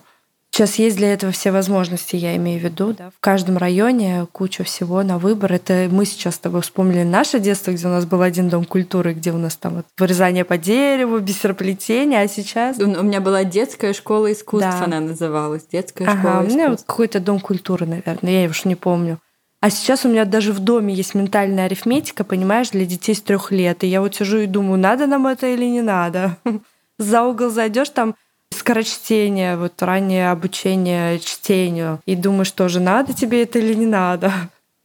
Сейчас 0.51 0.75
есть 0.75 0.97
для 0.97 1.13
этого 1.13 1.31
все 1.31 1.51
возможности, 1.51 2.15
я 2.15 2.35
имею 2.35 2.59
в 2.59 2.63
виду. 2.63 2.93
Да? 2.97 3.11
В 3.11 3.19
каждом 3.19 3.57
районе 3.57 4.25
куча 4.31 4.63
всего 4.63 5.03
на 5.03 5.19
выбор. 5.19 5.53
Это 5.53 5.87
мы 5.91 6.05
сейчас 6.05 6.35
с 6.35 6.39
тобой 6.39 6.61
вспомнили 6.61 7.03
наше 7.03 7.39
детство, 7.39 7.71
где 7.71 7.85
у 7.85 7.91
нас 7.91 8.05
был 8.05 8.21
один 8.21 8.49
дом 8.49 8.65
культуры, 8.65 9.13
где 9.13 9.31
у 9.31 9.37
нас 9.37 9.55
там 9.55 9.75
вот 9.75 9.85
вырезание 9.97 10.43
по 10.43 10.57
дереву, 10.57 11.19
бисероплетение, 11.19 12.21
а 12.21 12.27
сейчас... 12.27 12.79
У 12.79 12.87
меня 12.87 13.21
была 13.21 13.43
детская 13.43 13.93
школа 13.93 14.31
искусств, 14.31 14.79
да. 14.79 14.85
она 14.85 14.99
называлась. 14.99 15.65
Детская 15.71 16.05
ага, 16.05 16.19
школа 16.19 16.31
искусств. 16.31 16.51
У 16.51 16.57
меня 16.57 16.69
вот 16.71 16.81
какой-то 16.81 17.19
дом 17.19 17.39
культуры, 17.39 17.85
наверное, 17.85 18.43
я 18.43 18.49
уж 18.49 18.65
не 18.65 18.75
помню. 18.75 19.19
А 19.61 19.69
сейчас 19.69 20.05
у 20.05 20.09
меня 20.09 20.23
даже 20.23 20.53
в 20.53 20.59
доме 20.59 20.93
есть 20.93 21.15
ментальная 21.15 21.65
арифметика, 21.65 22.23
понимаешь, 22.23 22.69
для 22.69 22.85
детей 22.85 23.13
с 23.13 23.21
трех 23.21 23.51
лет. 23.51 23.83
И 23.83 23.87
я 23.87 24.01
вот 24.01 24.15
сижу 24.15 24.37
и 24.37 24.45
думаю, 24.45 24.79
надо 24.79 25.05
нам 25.05 25.27
это 25.27 25.47
или 25.47 25.65
не 25.65 25.81
надо. 25.81 26.37
За 26.97 27.23
угол 27.23 27.49
зайдешь 27.49 27.89
там 27.89 28.15
скорочтение, 28.51 29.57
вот 29.57 29.81
раннее 29.81 30.31
обучение 30.31 31.19
чтению. 31.19 32.01
И 32.05 32.15
думаешь, 32.15 32.51
тоже 32.51 32.79
надо 32.79 33.13
тебе 33.13 33.43
это 33.43 33.59
или 33.59 33.73
не 33.73 33.85
надо. 33.85 34.33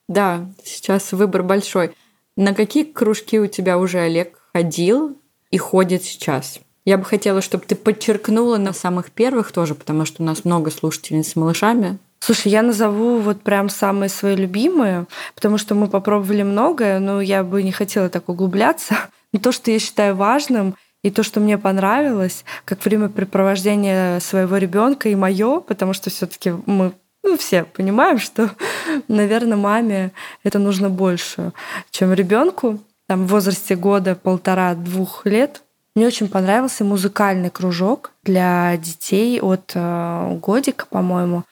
Да, 0.08 0.46
сейчас 0.64 1.12
выбор 1.12 1.42
большой. 1.42 1.92
На 2.36 2.54
какие 2.54 2.84
кружки 2.84 3.38
у 3.38 3.46
тебя 3.46 3.78
уже 3.78 3.98
Олег 4.00 4.38
ходил 4.52 5.16
и 5.50 5.58
ходит 5.58 6.02
сейчас? 6.02 6.60
Я 6.84 6.98
бы 6.98 7.04
хотела, 7.04 7.40
чтобы 7.40 7.64
ты 7.64 7.74
подчеркнула 7.74 8.58
на 8.58 8.72
самых 8.72 9.10
первых 9.10 9.52
тоже, 9.52 9.74
потому 9.74 10.04
что 10.04 10.22
у 10.22 10.26
нас 10.26 10.44
много 10.44 10.70
слушательниц 10.70 11.28
с 11.28 11.36
малышами. 11.36 11.98
Слушай, 12.24 12.52
я 12.52 12.62
назову 12.62 13.18
вот 13.18 13.42
прям 13.42 13.68
самые 13.68 14.08
свои 14.08 14.34
любимые, 14.34 15.04
потому 15.34 15.58
что 15.58 15.74
мы 15.74 15.88
попробовали 15.88 16.42
многое, 16.42 16.98
но 16.98 17.20
я 17.20 17.44
бы 17.44 17.62
не 17.62 17.70
хотела 17.70 18.08
так 18.08 18.30
углубляться. 18.30 18.96
Но 19.34 19.40
то, 19.40 19.52
что 19.52 19.70
я 19.70 19.78
считаю 19.78 20.16
важным, 20.16 20.74
и 21.02 21.10
то, 21.10 21.22
что 21.22 21.40
мне 21.40 21.58
понравилось, 21.58 22.46
как 22.64 22.82
времяпрепровождение 22.82 24.20
своего 24.20 24.56
ребенка 24.56 25.10
и 25.10 25.14
мое, 25.14 25.60
потому 25.60 25.92
что 25.92 26.08
все-таки 26.08 26.54
мы 26.64 26.92
ну, 27.22 27.36
все 27.36 27.64
понимаем, 27.64 28.18
что, 28.18 28.50
наверное, 29.08 29.58
маме 29.58 30.12
это 30.44 30.58
нужно 30.58 30.88
больше, 30.88 31.52
чем 31.90 32.14
ребенку. 32.14 32.78
Там 33.06 33.26
в 33.26 33.32
возрасте 33.32 33.76
года, 33.76 34.14
полтора-двух 34.14 35.26
лет 35.26 35.60
мне 35.94 36.06
очень 36.06 36.28
понравился 36.28 36.84
музыкальный 36.84 37.50
кружок 37.50 38.12
для 38.22 38.74
детей 38.78 39.42
от 39.42 39.72
э, 39.74 40.38
годика, 40.40 40.86
по-моему. 40.86 41.44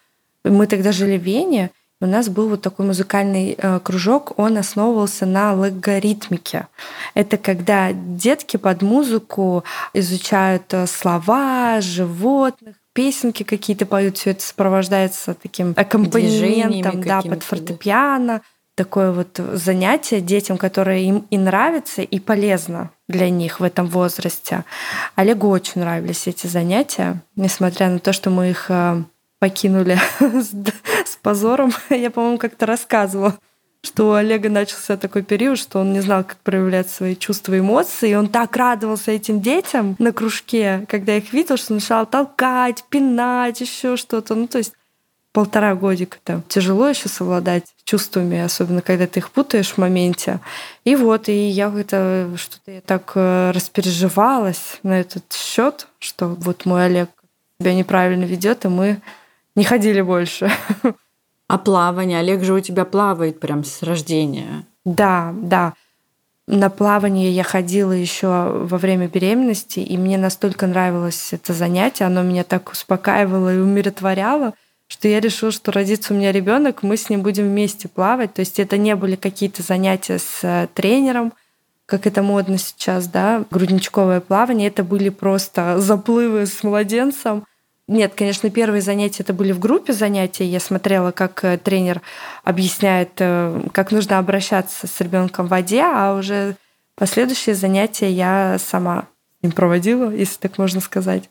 Мы 0.45 0.67
тогда 0.67 0.93
жили 0.93 1.19
в 1.19 1.23
Вене, 1.23 1.71
у 2.03 2.07
нас 2.07 2.29
был 2.29 2.49
вот 2.49 2.63
такой 2.63 2.85
музыкальный 2.85 3.55
э, 3.57 3.79
кружок, 3.79 4.33
он 4.37 4.59
основывался 4.59 5.25
на 5.25 5.55
логаритмике. 5.55 6.67
Это 7.15 7.37
когда 7.37 7.93
детки 7.93 8.57
под 8.57 8.83
музыку 8.83 9.63
изучают 9.95 10.65
э, 10.75 10.89
слова 10.89 11.81
животных, 11.81 12.75
песенки 12.93 13.45
какие-то 13.45 13.87
поют, 13.87 14.19
все 14.19 14.31
это 14.31 14.43
сопровождается 14.43 15.35
таким 15.35 15.75
аккомпанементом, 15.77 17.03
да, 17.03 17.23
под 17.23 17.45
фортепиано. 17.45 18.43
Такое 18.75 19.13
вот 19.13 19.39
занятие 19.53 20.21
детям, 20.21 20.59
которое 20.59 21.01
им 21.01 21.27
и 21.31 21.39
нравится, 21.39 22.03
и 22.03 22.19
полезно 22.19 22.91
для 23.07 23.31
них 23.31 23.61
в 23.61 23.63
этом 23.63 23.87
возрасте. 23.87 24.65
Олегу 25.15 25.49
очень 25.49 25.83
нравились 25.83 26.27
эти 26.27 26.49
занятия, 26.49 27.23
несмотря 27.37 27.91
на 27.91 28.01
то, 28.01 28.13
что 28.13 28.31
мы 28.31 28.51
их 28.51 28.67
э, 28.71 29.05
покинули 29.43 29.99
с 31.05 31.17
позором. 31.21 31.73
Я, 31.91 32.13
по-моему, 32.13 32.39
как-то 32.39 32.65
рассказывала, 32.65 33.37
что 33.83 34.11
у 34.11 34.13
Олега 34.13 34.49
начался 34.49 34.97
такой 34.97 35.23
период, 35.25 35.59
что 35.59 35.81
он 35.81 35.93
не 35.93 35.99
знал, 35.99 36.23
как 36.23 36.37
проявлять 36.37 36.89
свои 36.89 37.17
чувства 37.17 37.55
и 37.55 37.59
эмоции. 37.59 38.11
И 38.11 38.15
он 38.15 38.29
так 38.29 38.55
радовался 38.55 39.11
этим 39.11 39.41
детям 39.41 39.97
на 39.99 40.13
кружке, 40.13 40.87
когда 40.89 41.17
их 41.17 41.33
видел, 41.33 41.57
что 41.57 41.75
начал 41.75 42.07
толкать, 42.07 42.85
пинать, 42.89 43.61
еще 43.61 43.97
что-то. 43.97 44.37
Ну, 44.37 44.47
то 44.47 44.59
есть 44.59 44.75
полтора 45.33 45.75
годика 45.75 46.19
там 46.23 46.45
тяжело 46.47 46.87
еще 46.87 47.09
совладать 47.09 47.65
чувствами, 47.83 48.39
особенно 48.39 48.81
когда 48.81 49.09
ты 49.09 49.19
их 49.19 49.33
путаешь 49.33 49.73
в 49.73 49.79
моменте. 49.79 50.39
И 50.85 50.95
вот, 50.95 51.29
и 51.29 51.49
я 51.49 51.67
это 51.77 52.31
что-то 52.37 52.71
я 52.71 52.81
так 52.81 53.11
э, 53.17 53.51
распереживалась 53.51 54.79
на 54.85 55.01
этот 55.01 55.33
счет, 55.33 55.89
что 55.99 56.29
вот 56.29 56.65
мой 56.65 56.85
Олег 56.87 57.11
себя 57.59 57.75
неправильно 57.75 58.25
ведет, 58.25 58.65
и 58.65 58.69
мы 58.69 59.03
не 59.57 59.65
ходили 59.65 60.01
больше. 60.01 60.51
А 61.49 61.59
плавание? 61.59 62.21
Олег 62.21 62.43
же 62.45 62.55
у 62.55 62.61
тебя 62.61 62.85
плавает 62.85 63.39
прям 63.39 63.65
с 63.65 63.83
рождения. 63.83 64.65
Да, 64.85 65.35
да. 65.37 65.75
На 66.47 66.71
плавание 66.71 67.31
я 67.31 67.45
ходила 67.45 67.93
еще 67.93 68.27
во 68.27 68.79
время 68.79 69.07
беременности, 69.07 69.81
и 69.81 69.97
мне 69.97 70.19
настолько 70.19 70.67
нравилось 70.67 71.33
это 71.33 71.53
занятие, 71.53 72.05
оно 72.05 72.23
меня 72.23 72.43
так 72.43 72.73
успокаивало 72.73 73.55
и 73.55 73.59
умиротворяло, 73.59 74.55
что 74.89 75.09
я 75.09 75.21
решила, 75.21 75.53
что 75.53 75.73
родится 75.73 76.13
у 76.13 76.17
меня 76.17 76.33
ребенок, 76.33 76.83
мы 76.83 76.97
с 76.97 77.09
ним 77.09 77.23
будем 77.23 77.45
вместе 77.45 77.89
плавать. 77.89 78.35
То 78.35 78.41
есть 78.41 78.59
это 78.59 78.77
не 78.77 78.97
были 78.97 79.17
какие-то 79.17 79.63
занятия 79.63 80.19
с 80.19 80.41
э, 80.43 80.69
тренером, 80.75 81.33
как 81.87 82.07
это 82.07 82.23
модно 82.23 82.59
сейчас, 82.59 83.07
да, 83.07 83.45
грудничковое 83.51 84.21
плавание. 84.21 84.69
Это 84.69 84.85
были 84.85 85.09
просто 85.09 85.79
заплывы 85.81 86.47
с 86.47 86.63
младенцем. 86.63 87.45
Нет, 87.89 88.13
конечно, 88.15 88.49
первые 88.49 88.81
занятия 88.81 89.23
это 89.23 89.35
были 89.35 89.53
в 89.53 89.59
группе 89.59 89.93
занятия. 89.93 90.45
Я 90.45 90.61
смотрела, 90.61 91.11
как 91.11 91.43
э, 91.45 91.59
тренер 91.59 92.01
объясняет, 92.45 93.11
э, 93.19 93.61
как 93.73 93.91
нужно 93.91 94.19
обращаться 94.19 94.87
с 94.87 95.01
ребенком 95.01 95.47
в 95.47 95.51
воде, 95.51 95.83
а 95.83 96.15
уже 96.17 96.57
последующие 96.95 97.57
занятия 97.57 98.11
я 98.11 98.59
сама 98.59 99.09
им 99.43 99.51
проводила, 99.51 100.11
если 100.11 100.39
так 100.39 100.59
можно 100.59 100.81
сказать. 100.81 101.29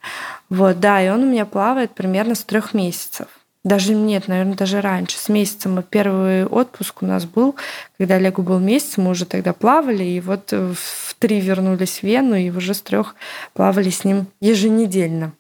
Вот, 0.50 0.82
да, 0.82 1.02
и 1.02 1.10
он 1.10 1.24
у 1.24 1.32
меня 1.32 1.46
плавает 1.46 1.92
примерно 1.92 2.36
с 2.36 2.44
трех 2.44 2.74
месяцев. 2.74 3.28
Даже 3.64 3.94
нет, 3.94 4.28
наверное, 4.28 4.56
даже 4.56 4.82
раньше. 4.82 5.18
С 5.18 5.30
месяцем 5.30 5.76
мы 5.76 5.84
первый 5.84 6.46
отпуск 6.46 7.04
у 7.04 7.06
нас 7.06 7.26
был, 7.26 7.56
когда 7.98 8.16
Олегу 8.16 8.42
был 8.42 8.60
месяц, 8.60 8.98
мы 8.98 9.12
уже 9.12 9.26
тогда 9.26 9.54
плавали, 9.54 10.04
и 10.04 10.20
вот 10.20 10.52
в 10.52 11.16
три 11.20 11.40
вернулись 11.40 12.00
в 12.00 12.04
Вену, 12.04 12.36
и 12.36 12.50
уже 12.50 12.74
с 12.74 12.82
трех 12.82 13.16
плавали 13.54 13.90
с 13.90 14.04
ним 14.04 14.28
еженедельно. 14.42 15.34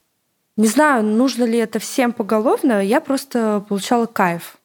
Не 0.57 0.67
знаю, 0.67 1.03
нужно 1.03 1.43
ли 1.45 1.57
это 1.57 1.79
всем 1.79 2.11
поголовно, 2.11 2.83
я 2.83 2.99
просто 3.01 3.63
получала 3.67 4.05
кайф. 4.05 4.57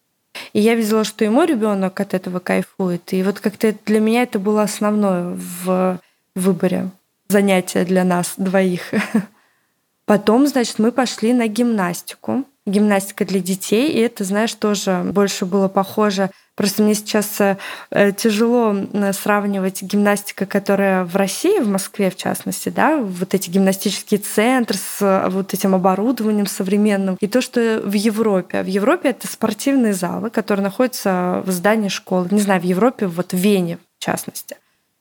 И 0.52 0.60
я 0.60 0.74
видела, 0.74 1.04
что 1.04 1.24
и 1.24 1.28
мой 1.28 1.46
ребенок 1.46 1.98
от 2.00 2.14
этого 2.14 2.40
кайфует. 2.40 3.12
И 3.12 3.22
вот 3.22 3.40
как-то 3.40 3.74
для 3.86 4.00
меня 4.00 4.22
это 4.22 4.38
было 4.38 4.62
основное 4.62 5.36
в 5.36 6.00
выборе 6.34 6.90
занятия 7.28 7.84
для 7.84 8.04
нас 8.04 8.34
двоих. 8.36 8.92
Потом, 10.04 10.46
значит, 10.46 10.78
мы 10.78 10.92
пошли 10.92 11.32
на 11.32 11.48
гимнастику. 11.48 12.44
Гимнастика 12.66 13.24
для 13.24 13.40
детей, 13.40 13.92
и 13.92 14.00
это, 14.00 14.24
знаешь, 14.24 14.52
тоже 14.54 15.02
больше 15.04 15.46
было 15.46 15.68
похоже. 15.68 16.30
Просто 16.56 16.82
мне 16.82 16.94
сейчас 16.94 17.38
э, 17.40 17.56
тяжело 18.16 18.74
сравнивать 19.12 19.82
гимнастика, 19.82 20.46
которая 20.46 21.04
в 21.04 21.14
России, 21.14 21.60
в 21.60 21.68
Москве 21.68 22.10
в 22.10 22.16
частности, 22.16 22.70
да, 22.70 22.96
вот 22.96 23.34
эти 23.34 23.50
гимнастические 23.50 24.18
центры 24.18 24.78
с 24.78 25.02
э, 25.02 25.28
вот 25.28 25.54
этим 25.54 25.74
оборудованием 25.74 26.46
современным, 26.46 27.16
и 27.20 27.26
то, 27.26 27.40
что 27.40 27.82
в 27.84 27.92
Европе. 27.92 28.62
В 28.62 28.66
Европе 28.66 29.10
это 29.10 29.28
спортивные 29.28 29.92
залы, 29.92 30.30
которые 30.30 30.64
находятся 30.64 31.42
в 31.44 31.50
здании 31.50 31.88
школы. 31.88 32.28
Не 32.30 32.40
знаю, 32.40 32.60
в 32.60 32.64
Европе, 32.64 33.06
вот 33.06 33.32
в 33.32 33.36
Вене 33.36 33.78
в 33.98 34.04
частности. 34.04 34.56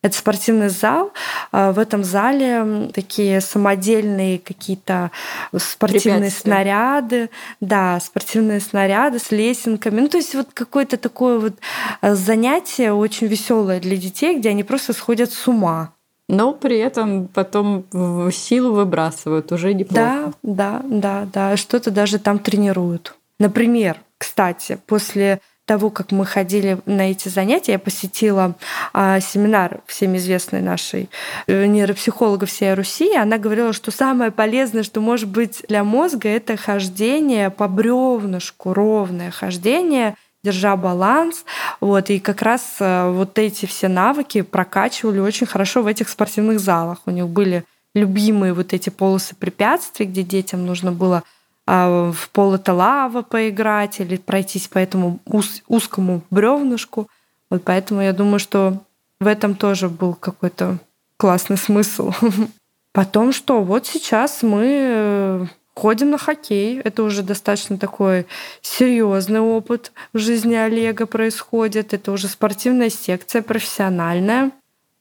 Это 0.05 0.15
спортивный 0.15 0.69
зал. 0.69 1.13
А, 1.51 1.71
в 1.71 1.79
этом 1.79 2.03
зале 2.03 2.91
такие 2.93 3.41
самодельные 3.41 4.37
какие-то 4.37 5.09
спортивные 5.57 6.29
снаряды. 6.29 7.31
Да, 7.59 7.99
спортивные 7.99 8.59
снаряды 8.59 9.17
с 9.17 9.31
лесенками. 9.31 10.01
Ну, 10.01 10.07
то 10.07 10.17
есть 10.17 10.35
вот 10.35 10.49
какое-то 10.53 10.97
такое 10.97 11.39
вот 11.39 11.53
а, 12.01 12.13
занятие 12.13 12.93
очень 12.93 13.25
веселое 13.25 13.79
для 13.79 13.97
детей, 13.97 14.37
где 14.37 14.49
они 14.49 14.63
просто 14.63 14.93
сходят 14.93 15.33
с 15.33 15.47
ума. 15.47 15.91
Но 16.29 16.53
при 16.53 16.77
этом 16.77 17.27
потом 17.27 17.85
силу 18.31 18.73
выбрасывают, 18.73 19.51
уже 19.51 19.73
неплохо. 19.73 20.33
Да, 20.43 20.81
да, 20.81 20.81
да, 20.83 21.27
да. 21.33 21.57
Что-то 21.57 21.89
даже 21.89 22.19
там 22.19 22.37
тренируют. 22.37 23.15
Например, 23.39 23.97
кстати, 24.19 24.77
после 24.85 25.41
того, 25.65 25.89
как 25.89 26.11
мы 26.11 26.25
ходили 26.25 26.79
на 26.85 27.11
эти 27.11 27.27
занятия, 27.27 27.73
я 27.73 27.79
посетила 27.79 28.55
а, 28.93 29.19
семинар 29.19 29.81
всем 29.87 30.15
известной 30.15 30.61
нашей 30.61 31.09
э, 31.47 31.65
нейропсихолога 31.65 32.45
всей 32.45 32.73
Руси. 32.73 33.15
Она 33.15 33.37
говорила, 33.37 33.73
что 33.73 33.91
самое 33.91 34.31
полезное, 34.31 34.83
что 34.83 35.01
может 35.01 35.27
быть 35.27 35.63
для 35.67 35.83
мозга, 35.83 36.29
это 36.29 36.55
хождение 36.55 37.49
по 37.49 37.67
бревнышку, 37.67 38.73
ровное 38.73 39.31
хождение, 39.31 40.15
держа 40.43 40.75
баланс. 40.77 41.43
Вот, 41.81 42.11
и 42.11 42.19
как 42.19 42.43
раз 42.43 42.75
э, 42.79 43.09
вот 43.09 43.39
эти 43.39 43.65
все 43.65 43.87
навыки 43.87 44.41
прокачивали 44.41 45.19
очень 45.19 45.47
хорошо 45.47 45.81
в 45.81 45.87
этих 45.87 46.09
спортивных 46.09 46.59
залах. 46.59 46.99
У 47.07 47.11
них 47.11 47.27
были 47.27 47.65
любимые 47.95 48.53
вот 48.53 48.73
эти 48.73 48.89
полосы 48.89 49.35
препятствий, 49.35 50.05
где 50.05 50.21
детям 50.21 50.65
нужно 50.65 50.91
было 50.91 51.23
в 51.67 52.29
пол 52.31 52.55
это 52.55 52.73
лава 52.73 53.21
поиграть 53.23 53.99
или 53.99 54.17
пройтись 54.17 54.67
по 54.67 54.77
этому 54.77 55.19
уз, 55.25 55.63
узкому 55.67 56.21
бревнышку. 56.29 57.07
Вот 57.49 57.63
поэтому 57.63 58.01
я 58.01 58.13
думаю, 58.13 58.39
что 58.39 58.83
в 59.19 59.27
этом 59.27 59.55
тоже 59.55 59.89
был 59.89 60.13
какой-то 60.13 60.77
классный 61.17 61.57
смысл. 61.57 62.11
Потом 62.91 63.33
что? 63.33 63.61
Вот 63.61 63.87
сейчас 63.87 64.43
мы 64.43 64.63
э, 64.63 65.45
ходим 65.75 66.11
на 66.11 66.17
хоккей. 66.17 66.79
Это 66.79 67.03
уже 67.03 67.23
достаточно 67.23 67.77
такой 67.77 68.25
серьезный 68.61 69.39
опыт 69.41 69.91
в 70.13 70.19
жизни 70.19 70.55
Олега 70.55 71.05
происходит. 71.05 71.93
Это 71.93 72.11
уже 72.11 72.27
спортивная 72.27 72.89
секция, 72.89 73.41
профессиональная. 73.41 74.51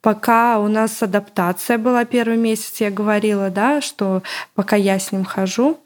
Пока 0.01 0.59
у 0.59 0.67
нас 0.67 1.01
адаптация 1.01 1.77
была 1.77 2.05
первый 2.05 2.37
месяц, 2.37 2.79
я 2.79 2.91
говорила, 2.91 3.49
да, 3.49 3.81
что 3.81 4.21
пока 4.53 4.75
я 4.75 4.99
с 4.99 5.11
ним 5.11 5.25
хожу, 5.25 5.79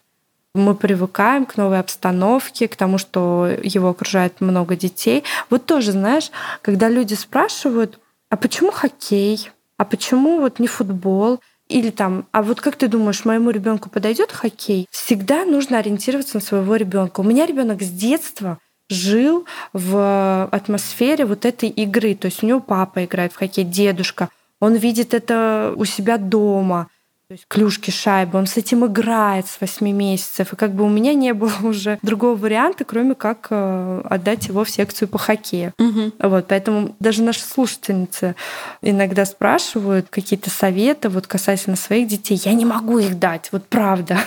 мы 0.55 0.75
привыкаем 0.75 1.45
к 1.45 1.57
новой 1.57 1.79
обстановке, 1.79 2.67
к 2.67 2.75
тому, 2.75 2.97
что 2.97 3.47
его 3.63 3.89
окружает 3.89 4.41
много 4.41 4.75
детей. 4.75 5.23
Вот 5.49 5.65
тоже, 5.65 5.91
знаешь, 5.91 6.31
когда 6.61 6.89
люди 6.89 7.13
спрашивают, 7.13 7.99
а 8.29 8.37
почему 8.37 8.71
хоккей? 8.71 9.49
А 9.77 9.85
почему 9.85 10.39
вот 10.39 10.59
не 10.59 10.67
футбол? 10.67 11.39
Или 11.67 11.91
там, 11.91 12.25
а 12.31 12.41
вот 12.41 12.61
как 12.61 12.75
ты 12.75 12.87
думаешь, 12.87 13.25
моему 13.25 13.51
ребенку 13.51 13.89
подойдет 13.89 14.31
хоккей? 14.31 14.87
Всегда 14.89 15.45
нужно 15.45 15.77
ориентироваться 15.77 16.37
на 16.37 16.41
своего 16.41 16.75
ребенка. 16.75 17.19
У 17.19 17.23
меня 17.23 17.45
ребенок 17.45 17.81
с 17.83 17.89
детства 17.89 18.57
жил 18.89 19.45
в 19.71 20.49
атмосфере 20.51 21.25
вот 21.25 21.45
этой 21.45 21.69
игры. 21.69 22.15
То 22.15 22.25
есть 22.25 22.43
у 22.43 22.47
него 22.47 22.59
папа 22.59 23.05
играет 23.05 23.33
в 23.33 23.37
хоккей, 23.37 23.63
дедушка. 23.63 24.29
Он 24.59 24.73
видит 24.73 25.13
это 25.13 25.73
у 25.77 25.85
себя 25.85 26.17
дома 26.17 26.87
то 27.29 27.33
есть 27.33 27.45
клюшки, 27.47 27.91
шайбы, 27.91 28.39
он 28.39 28.47
с 28.47 28.57
этим 28.57 28.87
играет 28.87 29.45
с 29.45 29.61
8 29.61 29.87
месяцев. 29.91 30.51
И 30.51 30.55
как 30.55 30.73
бы 30.73 30.83
у 30.83 30.89
меня 30.89 31.13
не 31.13 31.31
было 31.35 31.53
уже 31.63 31.99
другого 32.01 32.35
варианта, 32.35 32.85
кроме 32.85 33.13
как 33.13 33.49
э, 33.51 34.01
отдать 34.03 34.47
его 34.47 34.63
в 34.63 34.69
секцию 34.71 35.09
по 35.09 35.19
хоккею. 35.19 35.71
Угу. 35.77 36.13
Вот, 36.27 36.47
поэтому 36.47 36.95
даже 36.99 37.21
наши 37.21 37.41
слушательницы 37.41 38.35
иногда 38.81 39.25
спрашивают 39.25 40.07
какие-то 40.09 40.49
советы 40.49 41.09
вот 41.09 41.27
касательно 41.27 41.75
своих 41.75 42.07
детей. 42.07 42.41
Я 42.43 42.53
не 42.53 42.65
могу 42.65 42.97
их 42.97 43.19
дать, 43.19 43.49
вот 43.51 43.67
правда. 43.67 44.17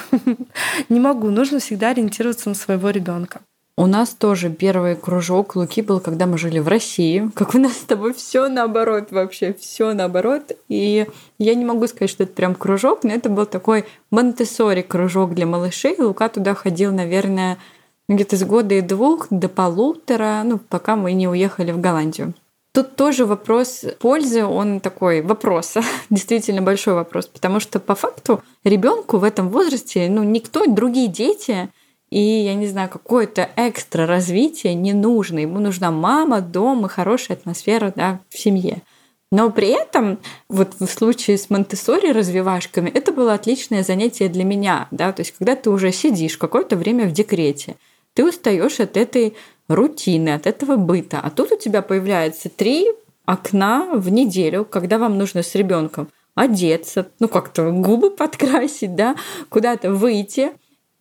не 0.89 1.01
могу. 1.01 1.31
Нужно 1.31 1.59
всегда 1.59 1.89
ориентироваться 1.89 2.51
на 2.51 2.55
своего 2.55 2.91
ребенка. 2.91 3.41
У 3.79 3.87
нас 3.87 4.11
тоже 4.11 4.51
первый 4.51 4.97
кружок 4.97 5.57
Луки 5.57 5.81
был, 5.81 5.99
когда 5.99 6.27
мы 6.27 6.37
жили 6.37 6.59
в 6.59 6.69
России. 6.69 7.31
Как 7.35 7.55
у 7.55 7.59
нас 7.59 7.73
с 7.73 7.85
тобой 7.85 8.13
все 8.13 8.49
наоборот 8.49 9.11
вообще, 9.11 9.55
все 9.55 9.95
наоборот. 9.95 10.53
И 10.69 11.07
я 11.39 11.55
не 11.55 11.65
могу 11.65 11.87
сказать, 11.87 12.11
что 12.11 12.25
это 12.25 12.35
прям 12.35 12.55
кружок, 12.55 13.03
но 13.03 13.13
это 13.15 13.31
был 13.31 13.47
такой 13.47 13.87
монтессори 14.11 14.83
кружок 14.83 15.35
для 15.35 15.47
малышей. 15.47 15.97
Лука 15.99 16.29
туда 16.29 16.55
ходил, 16.55 16.93
наверное, 16.93 17.57
где-то 18.11 18.37
с 18.37 18.45
года 18.45 18.75
и 18.75 18.83
двух 18.83 19.29
до 19.31 19.49
полутора, 19.49 20.43
ну, 20.45 20.59
пока 20.59 20.95
мы 20.95 21.13
не 21.13 21.27
уехали 21.27 21.73
в 21.73 21.81
Голландию. 21.81 22.35
Тут 22.75 22.97
тоже 22.97 23.25
вопрос 23.25 23.85
пользы, 24.01 24.45
он 24.45 24.81
такой 24.81 25.23
вопрос, 25.23 25.75
действительно 26.11 26.61
большой 26.61 26.95
вопрос, 26.95 27.27
потому 27.27 27.61
что 27.61 27.81
по 27.81 27.95
факту 27.95 28.43
ребенку 28.65 29.19
в 29.19 29.25
этом 29.25 29.49
возрасте, 29.49 30.09
ну, 30.11 30.23
никто, 30.23 30.67
другие 30.67 31.09
дети 31.09 31.71
и, 32.13 32.45
я 32.45 32.55
не 32.55 32.67
знаю, 32.67 32.91
какое-то 32.91 33.49
экстра 33.57 34.07
развитие 34.07 34.75
не 34.75 34.93
нужно. 34.93 35.39
Ему 35.39 35.61
нужна 35.61 35.91
мама, 35.91 36.43
дом 36.43 36.85
и 36.85 36.89
хорошая 36.91 37.39
атмосфера 37.39 37.91
да, 37.97 38.21
в 38.29 38.39
семье. 38.39 38.83
Но 39.31 39.51
при 39.51 39.69
этом, 39.69 40.19
вот 40.51 40.75
в 40.79 40.87
случае 40.89 41.39
с 41.39 41.49
монте 41.49 41.77
развивашками, 42.13 42.91
это 42.91 43.13
было 43.13 43.33
отличное 43.33 43.83
занятие 43.83 44.29
для 44.29 44.45
меня. 44.45 44.89
Да? 44.91 45.11
То 45.13 45.21
есть, 45.21 45.33
когда 45.39 45.57
ты 45.57 45.71
уже 45.71 45.91
сидишь 45.91 46.37
какое-то 46.37 46.77
время 46.77 47.07
в 47.07 47.13
декрете, 47.13 47.77
ты 48.13 48.29
устаешь 48.29 48.79
от 48.79 48.99
этой 48.99 49.35
рутины, 49.69 50.35
от 50.35 50.47
этого 50.47 50.77
быта. 50.77 51.19
А 51.19 51.31
тут 51.31 51.53
у 51.53 51.57
тебя 51.57 51.81
появляется 51.81 52.51
три 52.51 52.89
окна 53.25 53.89
в 53.95 54.11
неделю, 54.11 54.67
когда 54.67 54.99
вам 54.99 55.17
нужно 55.17 55.43
с 55.43 55.55
ребенком 55.55 56.09
одеться, 56.35 57.09
ну 57.21 57.29
как-то 57.29 57.71
губы 57.71 58.11
подкрасить, 58.11 58.95
да, 58.95 59.17
куда-то 59.49 59.93
выйти, 59.93 60.53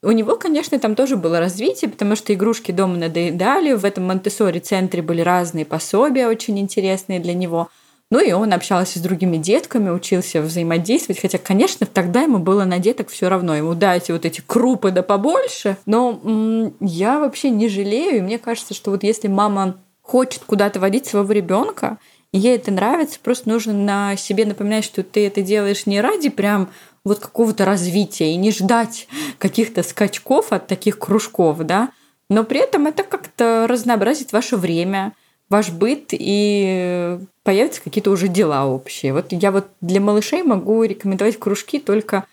у 0.04 0.12
него, 0.12 0.36
конечно, 0.36 0.80
там 0.80 0.96
тоже 0.96 1.16
было 1.16 1.40
развитие, 1.40 1.90
потому 1.90 2.16
что 2.16 2.34
игрушки 2.34 2.72
дома 2.72 2.98
надоедали. 2.98 3.74
В 3.74 3.86
этом 3.86 4.06
монте 4.06 4.30
центре 4.60 5.02
были 5.02 5.22
разные 5.22 5.66
пособия, 5.66 6.28
очень 6.28 6.60
интересные 6.60 7.20
для 7.20 7.34
него. 7.34 7.70
Ну 8.10 8.20
и 8.20 8.34
он 8.34 8.52
общался 8.52 9.00
с 9.00 9.02
другими 9.02 9.38
детками, 9.38 9.90
учился 9.90 10.42
взаимодействовать. 10.42 11.22
Хотя, 11.22 11.38
конечно, 11.38 11.86
тогда 11.86 12.24
ему 12.24 12.40
было 12.40 12.66
на 12.66 12.80
деток 12.80 13.10
все 13.10 13.30
равно. 13.30 13.56
Ему 13.56 13.74
дайте 13.74 14.12
вот 14.12 14.26
эти 14.26 14.42
крупы 14.46 14.92
да 14.92 15.02
побольше. 15.02 15.78
Но 15.86 16.20
м- 16.24 16.74
я 16.82 17.20
вообще 17.20 17.50
не 17.52 17.70
жалею. 17.70 18.18
И 18.18 18.22
мне 18.22 18.38
кажется, 18.38 18.74
что 18.74 18.92
вот 18.92 19.04
если 19.04 19.30
мама 19.30 19.78
хочет 20.02 20.44
куда-то 20.46 20.80
водить 20.82 21.06
своего 21.06 21.32
ребенка, 21.32 22.00
ей 22.34 22.56
это 22.56 22.72
нравится, 22.72 23.20
просто 23.22 23.50
нужно 23.50 23.74
на 23.74 24.16
себе 24.16 24.46
напоминать, 24.46 24.86
что 24.86 25.04
ты 25.04 25.28
это 25.28 25.42
делаешь 25.42 25.86
не 25.86 26.02
ради 26.02 26.30
прям 26.30 26.70
вот 27.04 27.20
какого-то 27.20 27.66
развития 27.66 28.34
и 28.34 28.38
не 28.38 28.52
ждать 28.52 29.08
каких-то 29.38 29.84
скачков 29.84 30.52
от 30.52 30.68
таких 30.68 31.00
кружков, 31.00 31.60
да, 31.60 31.90
но 32.30 32.44
при 32.44 32.62
этом 32.62 32.88
это 32.88 33.04
как-то 33.04 33.66
разнообразит 33.68 34.32
ваше 34.32 34.56
время, 34.56 35.14
ваш 35.50 35.70
быт, 35.70 36.10
и 36.12 37.20
появятся 37.44 37.82
какие-то 37.82 38.12
уже 38.12 38.30
дела 38.30 38.66
общие. 38.66 39.14
Вот 39.14 39.28
я 39.32 39.52
вот 39.52 39.68
для 39.82 40.00
малышей 40.00 40.44
могу 40.44 40.84
рекомендовать 40.84 41.38
кружки 41.38 41.80
только 41.80 42.26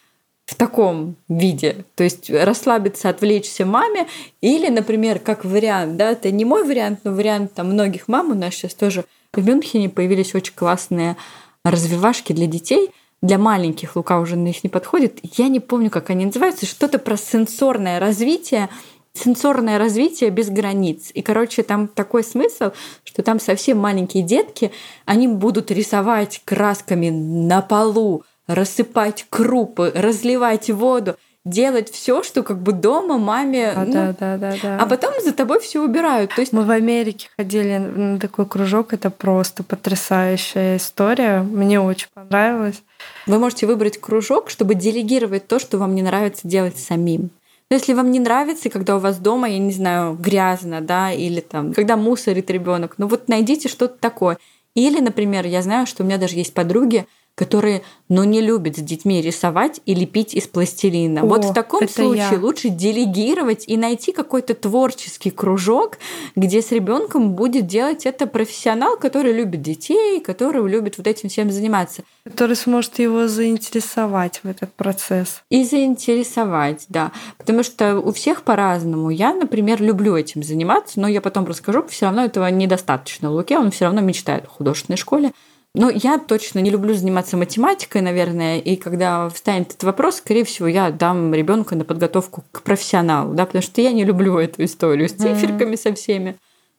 в 0.49 0.55
таком 0.55 1.17
виде. 1.29 1.85
То 1.95 2.05
есть 2.05 2.31
расслабиться, 2.31 3.11
отвлечься 3.11 3.67
маме. 3.67 4.07
Или, 4.41 4.69
например, 4.69 5.19
как 5.19 5.45
вариант, 5.45 5.99
да, 5.99 6.13
это 6.13 6.31
не 6.31 6.47
мой 6.47 6.65
вариант, 6.65 7.01
но 7.05 7.13
вариант 7.13 7.53
там 7.53 7.71
многих 7.71 8.09
мам 8.09 8.31
у 8.31 8.35
нас 8.35 8.55
сейчас 8.55 8.73
тоже 8.73 9.05
в 9.35 9.47
Мюнхене 9.47 9.91
появились 9.91 10.35
очень 10.35 10.55
классные 10.55 11.17
развивашки 11.65 12.33
для 12.33 12.47
детей– 12.47 12.91
для 13.21 13.37
маленьких 13.37 13.97
Лука 13.97 14.21
уже 14.21 14.37
на 14.37 14.45
них 14.45 14.63
не 14.63 14.71
подходит. 14.71 15.19
Я 15.37 15.49
не 15.49 15.59
помню, 15.59 15.91
как 15.91 16.11
они 16.11 16.27
называются. 16.27 16.67
Что-то 16.67 16.99
про 16.99 17.17
сенсорное 17.17 17.99
развитие 17.99 18.69
сенсорное 19.15 19.79
развитие 19.79 20.31
без 20.31 20.49
границ. 20.49 21.11
И, 21.13 21.23
короче, 21.23 21.65
там 21.65 21.89
такой 21.89 22.23
смысл, 22.23 22.71
что 23.03 23.23
там 23.23 23.41
совсем 23.41 23.79
маленькие 23.79 24.23
детки, 24.23 24.71
они 25.07 25.27
будут 25.27 25.73
рисовать 25.73 26.41
красками 26.45 27.11
на 27.11 27.61
полу, 27.61 28.23
рассыпать 28.49 29.27
крупы, 29.31 29.93
разливать 29.95 30.71
воду 30.71 31.17
делать 31.45 31.91
все, 31.91 32.23
что 32.23 32.43
как 32.43 32.59
бы 32.61 32.73
дома 32.73 33.19
маме. 33.19 33.71
А, 33.71 33.85
ну, 33.85 33.93
да, 33.93 34.15
да, 34.19 34.37
да, 34.37 34.55
да. 34.63 34.79
А 34.81 34.87
потом 34.87 35.15
за 35.23 35.33
тобой 35.33 35.61
все 35.61 35.83
убирают. 35.83 36.35
То 36.35 36.41
есть 36.41 36.53
мы 36.53 36.65
в 36.65 36.71
Америке 36.71 37.29
ходили 37.37 37.79
на 37.79 38.19
такой 38.19 38.47
кружок, 38.47 38.93
это 38.93 39.11
просто 39.11 39.63
потрясающая 39.63 40.77
история. 40.77 41.41
Мне 41.41 41.81
очень 41.81 42.09
понравилось. 42.13 42.83
Вы 43.27 43.39
можете 43.39 43.67
выбрать 43.67 43.99
кружок, 43.99 44.51
чтобы 44.51 44.75
делегировать 44.75 45.47
то, 45.47 45.59
что 45.59 45.79
вам 45.79 45.95
не 45.95 46.03
нравится 46.03 46.47
делать 46.47 46.79
самим. 46.79 47.31
Но 47.71 47.77
если 47.77 47.93
вам 47.93 48.11
не 48.11 48.21
нравится, 48.21 48.71
когда 48.71 48.97
у 48.97 48.99
вас 48.99 49.19
дома, 49.19 49.49
я 49.49 49.59
не 49.59 49.73
знаю, 49.73 50.15
грязно, 50.15 50.81
да, 50.81 51.13
или 51.13 51.41
там, 51.41 51.75
когда 51.75 51.97
мусорит 51.97 52.51
ребенок, 52.51 52.95
ну 52.97 53.07
вот 53.07 53.29
найдите 53.29 53.69
что-то 53.69 53.95
такое. 53.99 54.39
Или, 54.75 55.01
например, 55.01 55.47
я 55.47 55.61
знаю, 55.61 55.87
что 55.87 56.03
у 56.03 56.07
меня 56.07 56.19
даже 56.19 56.37
есть 56.37 56.55
подруги, 56.55 57.07
которые, 57.39 57.83
ну, 58.09 58.25
не 58.25 58.41
любят 58.41 58.77
с 58.77 58.81
детьми 58.81 59.23
рисовать 59.23 59.81
и 59.87 59.95
лепить 59.95 60.35
из 60.35 60.49
пластилина. 60.49 61.23
О, 61.23 61.27
вот 61.27 61.45
в 61.45 61.55
таком 61.55 61.89
случае 61.89 62.27
я. 62.33 62.39
лучше 62.39 62.69
делегировать 62.69 63.63
и 63.69 63.77
найти 63.77 64.11
какой-то 64.11 64.55
творческий 64.57 65.31
кружок, 65.31 65.99
где 66.35 66.61
с 66.61 66.73
ребенком 66.73 67.35
будет 67.35 67.69
делать 67.69 68.07
это 68.07 68.27
профессионал, 68.27 68.97
который 68.97 69.33
любит 69.33 69.63
детей, 69.63 70.19
который 70.19 70.69
любит 70.69 70.99
вот 70.99 71.07
этим 71.07 71.29
всем 71.29 71.53
заниматься. 71.53 72.03
Который 72.25 72.57
сможет 72.57 72.99
его 72.99 73.29
заинтересовать 73.29 74.41
в 74.43 74.49
этот 74.49 74.73
процесс. 74.73 75.43
И 75.49 75.63
заинтересовать, 75.63 76.87
да. 76.89 77.13
Потому 77.37 77.63
что 77.63 78.01
у 78.01 78.13
всех 78.13 78.43
по-разному. 78.43 79.11
Я, 79.11 79.33
например, 79.33 79.81
люблю 79.81 80.17
этим 80.17 80.43
заниматься, 80.43 80.99
но 80.99 81.07
я 81.07 81.21
потом 81.21 81.47
расскажу, 81.47 81.87
все 81.87 82.07
равно 82.07 82.25
этого 82.25 82.49
недостаточно. 82.49 83.31
Луке 83.31 83.59
он 83.59 83.71
все 83.71 83.85
равно 83.85 84.01
мечтает 84.01 84.47
о 84.47 84.49
художественной 84.49 84.97
школе. 84.97 85.31
Но 85.79 85.91
я 85.91 86.19
точно 86.19 86.59
не 86.59 86.71
люблю 86.71 86.93
заниматься 86.93 87.37
математикой, 87.37 88.01
наверное, 88.01 88.59
и 88.59 88.75
когда 88.75 89.29
встанет 89.29 89.69
этот 89.69 89.85
вопрос, 89.85 90.17
скорее 90.17 90.43
всего, 90.43 90.67
я 90.67 90.91
дам 90.91 91.33
ребенка 91.33 91.77
на 91.77 91.85
подготовку 91.85 92.43
к 92.51 92.63
профессионалу, 92.63 93.33
да, 93.33 93.47
потому 93.47 93.63
что 93.63 93.81
я 93.81 93.93
не 93.93 94.05
люблю 94.05 94.39
эту 94.39 94.65
историю 94.65 95.09
с 95.09 95.13
циферками 95.13 95.77
со 95.77 95.95
всеми. 95.95 96.37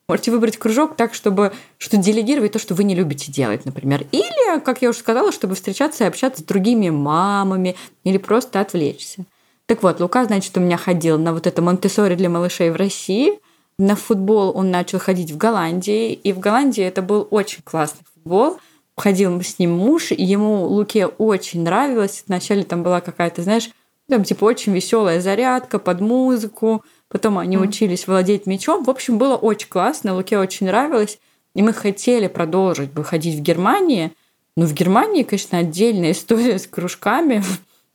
Можете 0.10 0.32
выбрать 0.32 0.58
кружок 0.58 0.98
так, 0.98 1.14
чтобы 1.14 1.54
что 1.78 1.96
делегировать 1.96 2.52
то, 2.52 2.60
что 2.60 2.76
вы 2.76 2.84
не 2.84 2.94
любите 2.94 3.32
делать, 3.32 3.64
например. 3.64 4.06
Или, 4.12 4.60
как 4.60 4.82
я 4.82 4.90
уже 4.90 5.00
сказала, 5.00 5.32
чтобы 5.32 5.56
встречаться 5.56 6.04
и 6.04 6.08
общаться 6.08 6.42
с 6.42 6.46
другими 6.46 6.90
мамами 6.90 7.78
или 8.04 8.18
просто 8.18 8.60
отвлечься. 8.60 9.24
Так 9.66 9.82
вот, 9.82 10.02
Лука, 10.02 10.26
значит, 10.26 10.58
у 10.58 10.60
меня 10.60 10.76
ходил 10.76 11.18
на 11.18 11.32
вот 11.32 11.48
это 11.48 11.62
Монтессори 11.62 12.16
для 12.16 12.28
малышей 12.28 12.70
в 12.70 12.76
России. 12.76 13.40
На 13.78 13.96
футбол 13.96 14.52
он 14.54 14.72
начал 14.72 15.00
ходить 15.00 15.32
в 15.32 15.38
Голландии. 15.38 16.12
И 16.12 16.34
в 16.34 16.40
Голландии 16.40 16.84
это 16.84 17.02
был 17.02 17.26
очень 17.32 17.62
классный 17.64 18.04
футбол– 18.14 18.60
ходил 19.00 19.42
с 19.42 19.60
ним 19.60 19.72
муж, 19.72 20.12
и 20.12 20.24
ему 20.24 20.66
Луке 20.66 21.08
очень 21.08 21.64
нравилось. 21.64 22.24
Вначале 22.28 22.64
там 22.64 22.84
была 22.84 23.02
какая-то, 23.02 23.42
знаешь, 23.42 23.70
там 24.08 24.24
типа 24.24 24.46
очень 24.46 24.74
веселая 24.74 25.22
зарядка 25.22 25.80
под 25.80 26.02
музыку. 26.02 26.84
Потом 27.08 27.38
они 27.38 27.58
mm. 27.58 27.68
учились 27.68 28.08
владеть 28.08 28.46
мечом. 28.46 28.84
В 28.84 28.90
общем, 28.90 29.18
было 29.18 29.36
очень 29.36 29.70
классно, 29.70 30.16
Луке 30.16 30.38
очень 30.38 30.68
нравилось. 30.68 31.20
И 31.56 31.62
мы 31.62 31.74
хотели 31.74 32.28
продолжить 32.28 32.92
бы 32.92 33.04
ходить 33.04 33.40
в 33.40 33.42
Германии. 33.42 34.12
Но 34.56 34.66
в 34.66 34.74
Германии, 34.74 35.24
конечно, 35.24 35.60
отдельная 35.60 36.12
история 36.14 36.60
с 36.60 36.68
кружками. 36.68 37.44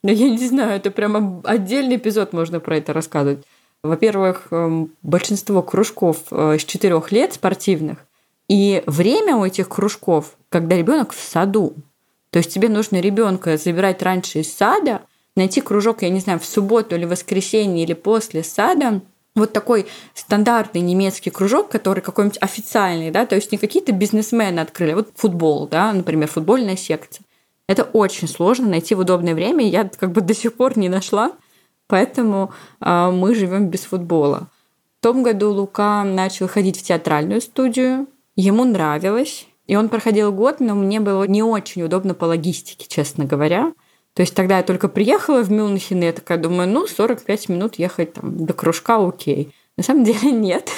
Но 0.03 0.11
я 0.11 0.31
не 0.31 0.47
знаю, 0.47 0.77
это 0.77 0.91
прямо 0.91 1.41
отдельный 1.45 1.97
эпизод 1.97 2.33
можно 2.33 2.61
про 2.61 2.77
это 2.77 2.93
рассказывать. 2.93 3.45
Во-первых, 3.83 4.49
эм, 4.51 4.91
большинство 5.03 5.63
кружков 5.63 6.19
э, 6.31 6.57
с 6.59 6.65
четырех 6.65 7.13
лет 7.13 7.35
спортивных 7.35 8.07
и 8.49 8.83
время 8.87 9.37
у 9.37 9.45
этих 9.45 9.69
кружков, 9.69 10.37
когда 10.49 10.77
ребенок 10.77 11.13
в 11.13 11.21
саду. 11.21 11.75
То 12.31 12.39
есть 12.39 12.53
тебе 12.53 12.69
нужно 12.69 13.01
ребенка 13.01 13.57
забирать 13.57 14.03
раньше 14.03 14.41
из 14.41 14.53
сада, 14.53 15.03
найти 15.37 15.61
кружок, 15.61 16.03
я 16.03 16.11
не 16.11 16.21
знаю, 16.21 16.39
в 16.41 16.45
субботу 16.45 16.95
или 16.95 17.05
воскресенье 17.05 17.85
или 17.85 17.93
после 17.93 18.43
сада, 18.43 19.01
вот 19.35 19.53
такой 19.53 19.87
стандартный 20.15 20.81
немецкий 20.81 21.31
кружок, 21.31 21.69
который 21.69 22.01
какой-нибудь 22.01 22.39
официальный, 22.41 23.11
да, 23.11 23.27
то 23.27 23.35
есть 23.35 23.51
не 23.51 23.59
какие-то 23.59 23.93
бизнесмены 23.93 24.61
открыли, 24.61 24.95
вот 24.95 25.11
футбол, 25.17 25.67
да, 25.67 25.93
например, 25.93 26.29
футбольная 26.29 26.77
секция. 26.77 27.25
Это 27.67 27.83
очень 27.83 28.29
сложно 28.29 28.69
найти 28.69 28.95
в 28.95 29.01
удобное 29.01 29.35
время, 29.35 29.69
я 29.69 29.91
как 29.99 30.13
бы 30.13 30.21
до 30.21 30.35
сих 30.35 30.55
пор 30.55 30.79
не 30.79 30.89
нашла, 30.89 31.33
поэтому 31.89 32.53
э, 32.81 33.11
мы 33.11 33.35
живем 33.35 33.69
без 33.69 33.81
футбола. 33.81 34.49
В 35.01 35.03
том 35.03 35.23
году 35.23 35.51
Лука 35.51 36.05
начал 36.05 36.47
ходить 36.47 36.79
в 36.79 36.83
театральную 36.83 37.41
студию, 37.41 38.07
Ему 38.37 38.65
нравилось, 38.65 39.47
и 39.67 39.77
он 39.77 39.89
проходил 39.89 40.33
год, 40.33 40.61
но 40.61 40.75
мне 40.75 41.01
было 41.01 41.25
не 41.25 41.43
очень 41.43 41.83
удобно 41.83 42.15
по 42.15 42.25
логистике, 42.25 42.87
честно 42.89 43.25
говоря. 43.25 43.73
То 44.15 44.23
есть 44.23 44.35
тогда 44.35 44.59
я 44.59 44.63
только 44.63 44.89
приехала 44.89 45.43
в 45.43 45.51
Мюнхен, 45.51 46.03
и 46.03 46.07
я 46.07 46.13
такая 46.13 46.39
думаю, 46.39 46.69
ну, 46.69 46.87
45 46.87 47.49
минут 47.49 47.77
ехать 47.77 48.15
там 48.15 48.45
до 48.45 48.53
кружка, 48.53 48.97
окей. 48.97 49.53
На 49.77 49.83
самом 49.83 50.05
деле 50.05 50.31
нет. 50.33 50.71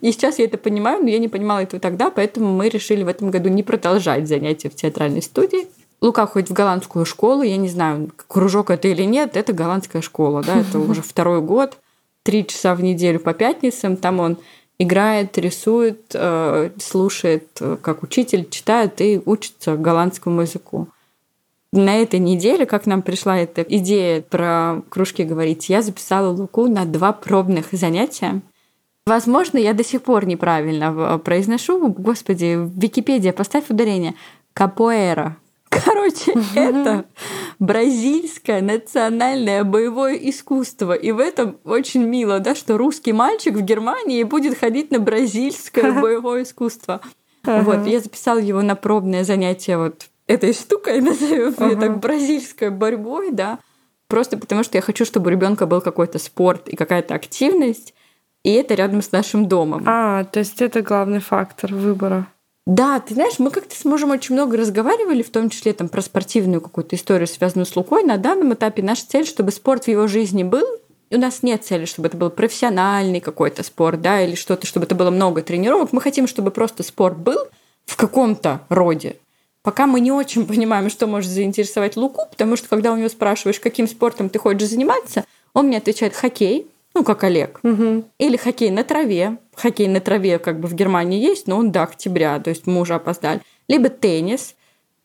И 0.00 0.10
сейчас 0.12 0.38
я 0.38 0.46
это 0.46 0.58
понимаю, 0.58 1.02
но 1.02 1.08
я 1.08 1.18
не 1.18 1.28
понимала 1.28 1.60
этого 1.60 1.80
тогда, 1.80 2.10
поэтому 2.10 2.52
мы 2.52 2.68
решили 2.68 3.02
в 3.02 3.08
этом 3.08 3.30
году 3.30 3.48
не 3.48 3.62
продолжать 3.62 4.28
занятия 4.28 4.68
в 4.68 4.74
театральной 4.74 5.22
студии. 5.22 5.68
Лука 6.00 6.26
ходит 6.26 6.50
в 6.50 6.52
голландскую 6.52 7.04
школу, 7.04 7.42
я 7.42 7.56
не 7.56 7.68
знаю, 7.68 8.10
кружок 8.26 8.70
это 8.70 8.88
или 8.88 9.02
нет, 9.02 9.36
это 9.36 9.52
голландская 9.52 10.02
школа, 10.02 10.42
да, 10.42 10.60
это 10.60 10.78
уже 10.90 11.02
второй 11.02 11.40
год, 11.40 11.78
три 12.22 12.46
часа 12.46 12.74
в 12.74 12.82
неделю 12.82 13.20
по 13.20 13.32
пятницам, 13.32 13.96
там 13.96 14.20
он 14.20 14.38
играет, 14.78 15.38
рисует, 15.38 16.12
э, 16.14 16.70
слушает, 16.78 17.48
э, 17.60 17.76
как 17.80 18.02
учитель 18.02 18.48
читает 18.48 19.00
и 19.00 19.20
учится 19.24 19.76
голландскому 19.76 20.42
языку. 20.42 20.88
На 21.72 21.96
этой 21.96 22.20
неделе, 22.20 22.66
как 22.66 22.86
нам 22.86 23.02
пришла 23.02 23.38
эта 23.38 23.62
идея 23.62 24.22
про 24.22 24.82
кружки 24.88 25.22
говорить, 25.24 25.68
я 25.68 25.82
записала 25.82 26.30
Луку 26.30 26.68
на 26.68 26.84
два 26.84 27.12
пробных 27.12 27.66
занятия. 27.72 28.40
Возможно, 29.06 29.58
я 29.58 29.72
до 29.72 29.84
сих 29.84 30.02
пор 30.02 30.26
неправильно 30.26 31.18
произношу. 31.18 31.88
Господи, 31.92 32.58
Википедия, 32.76 33.32
поставь 33.32 33.70
ударение. 33.70 34.14
Капоэра. 34.52 35.36
Короче, 35.68 36.34
это 36.54 37.06
бразильское 37.58 38.60
национальное 38.62 39.64
боевое 39.64 40.14
искусство. 40.14 40.92
И 40.92 41.12
в 41.12 41.18
этом 41.18 41.58
очень 41.64 42.04
мило, 42.04 42.38
да, 42.38 42.54
что 42.54 42.76
русский 42.76 43.12
мальчик 43.12 43.54
в 43.54 43.60
Германии 43.60 44.22
будет 44.22 44.58
ходить 44.58 44.90
на 44.90 44.98
бразильское 44.98 45.92
боевое 46.00 46.42
искусство. 46.44 47.00
Вот, 47.44 47.86
я 47.86 48.00
записала 48.00 48.38
его 48.38 48.62
на 48.62 48.74
пробное 48.74 49.24
занятие 49.24 49.78
вот 49.78 50.08
этой 50.26 50.52
штукой, 50.52 51.00
назовем 51.02 51.54
ее 51.58 51.76
так, 51.76 52.00
бразильской 52.00 52.70
борьбой, 52.70 53.30
да. 53.32 53.58
Просто 54.08 54.36
потому 54.36 54.62
что 54.62 54.78
я 54.78 54.82
хочу, 54.82 55.04
чтобы 55.04 55.28
у 55.28 55.30
ребенка 55.30 55.66
был 55.66 55.80
какой-то 55.80 56.18
спорт 56.18 56.68
и 56.68 56.76
какая-то 56.76 57.14
активность, 57.14 57.94
и 58.44 58.52
это 58.52 58.74
рядом 58.74 59.02
с 59.02 59.10
нашим 59.10 59.46
домом. 59.48 59.82
А, 59.86 60.24
то 60.24 60.38
есть 60.38 60.62
это 60.62 60.82
главный 60.82 61.18
фактор 61.18 61.74
выбора. 61.74 62.28
Да, 62.66 62.98
ты 62.98 63.14
знаешь, 63.14 63.38
мы 63.38 63.50
как-то 63.50 63.76
с 63.76 63.84
мужем 63.84 64.10
очень 64.10 64.34
много 64.34 64.56
разговаривали, 64.56 65.22
в 65.22 65.30
том 65.30 65.50
числе 65.50 65.72
там 65.72 65.88
про 65.88 66.02
спортивную 66.02 66.60
какую-то 66.60 66.96
историю, 66.96 67.28
связанную 67.28 67.64
с 67.64 67.76
Лукой. 67.76 68.02
На 68.02 68.16
данном 68.16 68.54
этапе 68.54 68.82
наша 68.82 69.06
цель, 69.06 69.24
чтобы 69.24 69.52
спорт 69.52 69.84
в 69.84 69.88
его 69.88 70.08
жизни 70.08 70.42
был. 70.42 70.66
У 71.10 71.16
нас 71.16 71.44
нет 71.44 71.64
цели, 71.64 71.84
чтобы 71.84 72.08
это 72.08 72.16
был 72.16 72.30
профессиональный 72.30 73.20
какой-то 73.20 73.62
спорт, 73.62 74.02
да, 74.02 74.20
или 74.20 74.34
что-то, 74.34 74.66
чтобы 74.66 74.86
это 74.86 74.96
было 74.96 75.10
много 75.10 75.42
тренировок. 75.42 75.92
Мы 75.92 76.00
хотим, 76.00 76.26
чтобы 76.26 76.50
просто 76.50 76.82
спорт 76.82 77.16
был 77.16 77.38
в 77.84 77.96
каком-то 77.96 78.62
роде. 78.68 79.16
Пока 79.62 79.86
мы 79.86 80.00
не 80.00 80.10
очень 80.10 80.44
понимаем, 80.48 80.90
что 80.90 81.06
может 81.06 81.30
заинтересовать 81.30 81.96
Луку, 81.96 82.22
потому 82.28 82.56
что 82.56 82.68
когда 82.68 82.92
у 82.92 82.96
него 82.96 83.08
спрашиваешь, 83.08 83.60
каким 83.60 83.86
спортом 83.86 84.28
ты 84.28 84.40
хочешь 84.40 84.68
заниматься, 84.68 85.24
он 85.54 85.68
мне 85.68 85.78
отвечает 85.78 86.16
хоккей, 86.16 86.66
ну, 86.94 87.04
как 87.04 87.22
Олег. 87.24 87.60
Угу. 87.62 88.04
Или 88.18 88.36
хоккей 88.36 88.70
на 88.70 88.82
траве. 88.82 89.36
Хоккей 89.56 89.88
на 89.88 90.00
траве 90.00 90.38
как 90.38 90.60
бы 90.60 90.68
в 90.68 90.74
Германии 90.74 91.20
есть, 91.20 91.46
но 91.46 91.56
он 91.58 91.72
до 91.72 91.82
октября, 91.82 92.38
то 92.38 92.50
есть 92.50 92.66
мы 92.66 92.80
уже 92.80 92.94
опоздали. 92.94 93.40
Либо 93.68 93.88
теннис. 93.88 94.54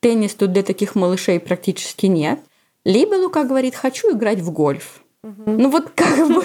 Теннис 0.02 0.34
тут 0.34 0.52
для 0.52 0.64
таких 0.64 0.96
малышей 0.96 1.40
практически 1.40 2.08
нет. 2.08 2.40
Либо 2.84 3.16
Лука 3.16 3.44
говорит, 3.44 3.76
хочу 3.76 4.12
играть 4.16 4.40
в 4.40 4.52
гольф. 4.52 5.02
Угу. 5.24 5.44
Ну 5.46 5.70
вот 5.70 5.92
как 5.96 6.28
бы, 6.28 6.44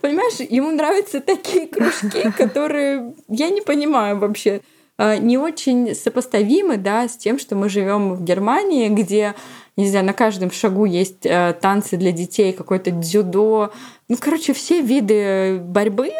понимаешь, 0.00 0.38
ему 0.48 0.70
нравятся 0.70 1.20
такие 1.20 1.66
кружки, 1.66 2.30
которые 2.36 3.14
я 3.28 3.50
не 3.50 3.60
понимаю 3.60 4.18
вообще 4.18 4.60
а, 4.96 5.16
не 5.16 5.38
очень 5.38 5.94
сопоставимы 5.94 6.76
да, 6.76 7.08
с 7.08 7.16
тем, 7.16 7.38
что 7.38 7.56
мы 7.56 7.68
живем 7.68 8.14
в 8.14 8.22
Германии, 8.22 8.88
где 8.88 9.34
не 9.76 9.88
знаю, 9.88 10.04
на 10.04 10.12
каждом 10.12 10.50
шагу 10.50 10.84
есть 10.84 11.24
э, 11.24 11.54
танцы 11.60 11.96
для 11.96 12.12
детей, 12.12 12.52
какое-то 12.52 12.90
дзюдо. 12.90 13.72
Ну, 14.08 14.16
короче, 14.20 14.52
все 14.52 14.82
виды 14.82 15.58
борьбы, 15.58 16.10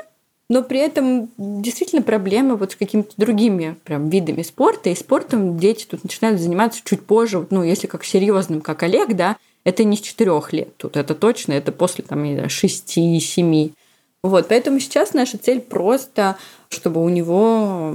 но 0.53 0.63
при 0.63 0.81
этом 0.81 1.31
действительно 1.39 2.03
проблемы 2.03 2.57
вот 2.57 2.73
с 2.73 2.77
какими-то 2.77 3.15
другими 3.17 3.75
прям 3.85 4.11
видами 4.11 4.43
спорта. 4.43 4.91
И 4.91 4.95
спортом 4.95 5.57
дети 5.57 5.87
тут 5.91 6.05
начинают 6.05 6.39
заниматься 6.39 6.83
чуть 6.85 7.07
позже, 7.07 7.47
ну, 7.49 7.63
если 7.63 7.87
как 7.87 8.05
серьезным, 8.05 8.61
как 8.61 8.83
Олег, 8.83 9.15
да, 9.15 9.39
это 9.65 9.83
не 9.85 9.97
с 9.97 10.03
четырех 10.03 10.53
лет 10.53 10.77
тут, 10.77 10.99
это 10.99 11.15
точно, 11.15 11.55
это 11.55 11.73
после 11.73 12.05
там, 12.05 12.51
шести-семи. 12.51 13.73
Вот, 14.23 14.49
поэтому 14.49 14.79
сейчас 14.79 15.15
наша 15.15 15.39
цель 15.39 15.61
просто, 15.63 16.37
чтобы 16.69 17.03
у 17.03 17.09
него 17.09 17.95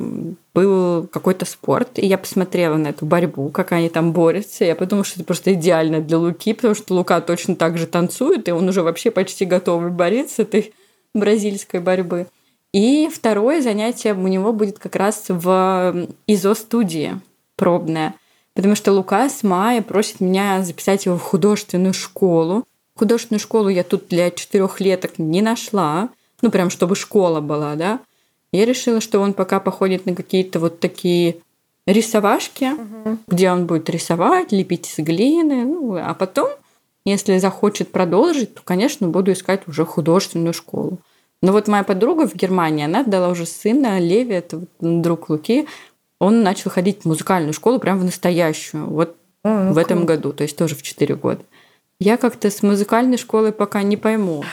был 0.56 1.06
какой-то 1.12 1.46
спорт. 1.46 2.00
И 2.00 2.08
я 2.08 2.18
посмотрела 2.18 2.76
на 2.78 2.88
эту 2.88 3.06
борьбу, 3.06 3.50
как 3.50 3.72
они 3.72 3.90
там 3.90 4.14
борются. 4.14 4.66
Я 4.66 4.76
подумала, 4.76 5.06
что 5.06 5.20
это 5.20 5.26
просто 5.26 5.54
идеально 5.54 6.02
для 6.02 6.18
Луки, 6.18 6.54
потому 6.54 6.74
что 6.74 6.96
Лука 6.96 7.22
точно 7.22 7.56
так 7.56 7.78
же 7.78 7.86
танцует, 7.86 8.48
и 8.48 8.52
он 8.52 8.68
уже 8.68 8.82
вообще 8.82 9.12
почти 9.12 9.46
готовый 9.46 9.92
борец 9.92 10.40
этой 10.40 10.74
бразильской 11.14 11.82
борьбы. 11.82 12.26
И 12.74 13.10
второе 13.14 13.62
занятие 13.62 14.14
у 14.14 14.28
него 14.28 14.54
будет 14.54 14.80
как 14.80 14.96
раз 14.96 15.26
в 15.30 16.08
ИЗО-студии 16.28 17.20
пробное. 17.56 18.16
Потому 18.54 18.76
что 18.76 18.92
Лука 18.92 19.30
с 19.30 19.44
Майей 19.44 19.82
просит 19.82 20.20
меня 20.20 20.64
записать 20.64 21.06
его 21.06 21.18
в 21.18 21.22
художественную 21.22 21.94
школу. 21.94 22.66
Художественную 22.96 23.40
школу 23.40 23.70
я 23.70 23.84
тут 23.84 24.08
для 24.08 24.32
четырехлеток 24.32 25.20
не 25.20 25.42
нашла. 25.42 26.10
Ну, 26.42 26.52
прям 26.52 26.70
чтобы 26.70 26.96
школа 26.96 27.40
была, 27.40 27.76
да. 27.76 28.00
Я 28.52 28.66
решила, 28.66 29.02
что 29.02 29.20
он 29.20 29.34
пока 29.34 29.60
походит 29.60 30.06
на 30.06 30.16
какие-то 30.16 30.60
вот 30.60 30.80
такие 30.80 31.38
рисовашки, 31.86 32.72
угу. 32.74 33.18
где 33.28 33.52
он 33.52 33.66
будет 33.66 33.90
рисовать, 33.90 34.52
лепить 34.52 34.90
из 34.90 35.04
глины. 35.04 35.64
Ну, 35.64 35.96
а 35.96 36.14
потом, 36.14 36.50
если 37.06 37.38
захочет 37.38 37.92
продолжить, 37.92 38.56
то, 38.56 38.62
конечно, 38.64 39.08
буду 39.08 39.32
искать 39.32 39.68
уже 39.68 39.86
художественную 39.86 40.54
школу. 40.54 41.00
Но 41.42 41.52
вот 41.52 41.68
моя 41.68 41.84
подруга 41.84 42.28
в 42.28 42.36
Германии, 42.36 42.86
она 42.86 43.04
дала 43.04 43.30
уже 43.30 43.46
сына 43.46 44.00
Леви, 44.00 44.34
это 44.34 44.62
друг 44.80 45.30
Луки, 45.30 45.68
он 46.20 46.42
начал 46.42 46.72
ходить 46.72 47.02
в 47.02 47.06
музыкальную 47.06 47.54
школу 47.54 47.80
прям 47.80 48.00
в 48.00 48.04
настоящую, 48.04 48.88
вот 48.88 49.16
а, 49.44 49.66
ну, 49.66 49.74
в 49.74 49.78
этом 49.78 50.06
году, 50.06 50.34
то 50.34 50.44
есть 50.44 50.58
тоже 50.58 50.76
в 50.76 50.82
4 50.82 51.16
года. 51.16 51.44
Я 52.00 52.18
как-то 52.18 52.50
с 52.50 52.62
музыкальной 52.62 53.18
школой 53.18 53.52
пока 53.52 53.82
не 53.82 53.98
пойму. 53.98 54.44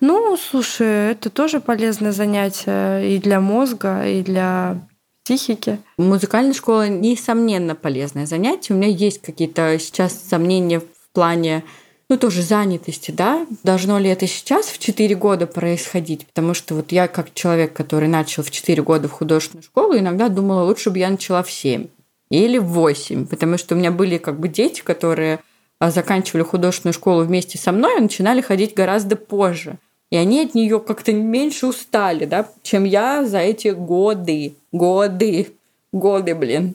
Ну, 0.00 0.36
слушай, 0.36 1.12
это 1.12 1.30
тоже 1.30 1.60
полезное 1.60 2.12
занятие 2.12 3.14
и 3.14 3.18
для 3.18 3.40
мозга, 3.40 4.06
и 4.06 4.22
для 4.22 4.86
психики. 5.24 5.78
Музыкальная 5.96 6.54
школа, 6.54 6.88
несомненно, 6.88 7.74
полезное 7.74 8.26
занятие. 8.26 8.74
У 8.74 8.76
меня 8.76 8.88
есть 8.88 9.20
какие-то 9.22 9.78
сейчас 9.78 10.18
сомнения 10.18 10.80
в 10.80 11.12
плане 11.12 11.64
ну, 12.10 12.16
тоже 12.16 12.42
занятости, 12.42 13.10
да, 13.10 13.46
должно 13.64 13.98
ли 13.98 14.08
это 14.08 14.26
сейчас 14.26 14.66
в 14.66 14.78
4 14.78 15.14
года 15.14 15.46
происходить, 15.46 16.26
потому 16.26 16.54
что 16.54 16.74
вот 16.74 16.90
я 16.90 17.06
как 17.06 17.34
человек, 17.34 17.74
который 17.74 18.08
начал 18.08 18.42
в 18.42 18.50
4 18.50 18.82
года 18.82 19.08
в 19.08 19.12
художественную 19.12 19.62
школу, 19.62 19.96
иногда 19.96 20.28
думала, 20.28 20.62
лучше 20.62 20.90
бы 20.90 20.98
я 20.98 21.10
начала 21.10 21.42
в 21.42 21.50
7 21.50 21.86
или 22.30 22.58
в 22.58 22.66
8, 22.68 23.26
потому 23.26 23.58
что 23.58 23.74
у 23.74 23.78
меня 23.78 23.90
были 23.90 24.16
как 24.16 24.40
бы 24.40 24.48
дети, 24.48 24.80
которые 24.80 25.40
а, 25.78 25.90
заканчивали 25.90 26.42
художественную 26.42 26.94
школу 26.94 27.24
вместе 27.24 27.58
со 27.58 27.72
мной 27.72 27.98
и 27.98 28.02
начинали 28.02 28.40
ходить 28.40 28.74
гораздо 28.74 29.16
позже. 29.16 29.78
И 30.10 30.16
они 30.16 30.40
от 30.40 30.54
нее 30.54 30.80
как-то 30.80 31.12
меньше 31.12 31.66
устали, 31.66 32.24
да, 32.24 32.48
чем 32.62 32.84
я 32.84 33.26
за 33.26 33.38
эти 33.38 33.68
годы. 33.68 34.54
Годы. 34.72 35.48
Годы, 35.92 36.34
блин. 36.34 36.74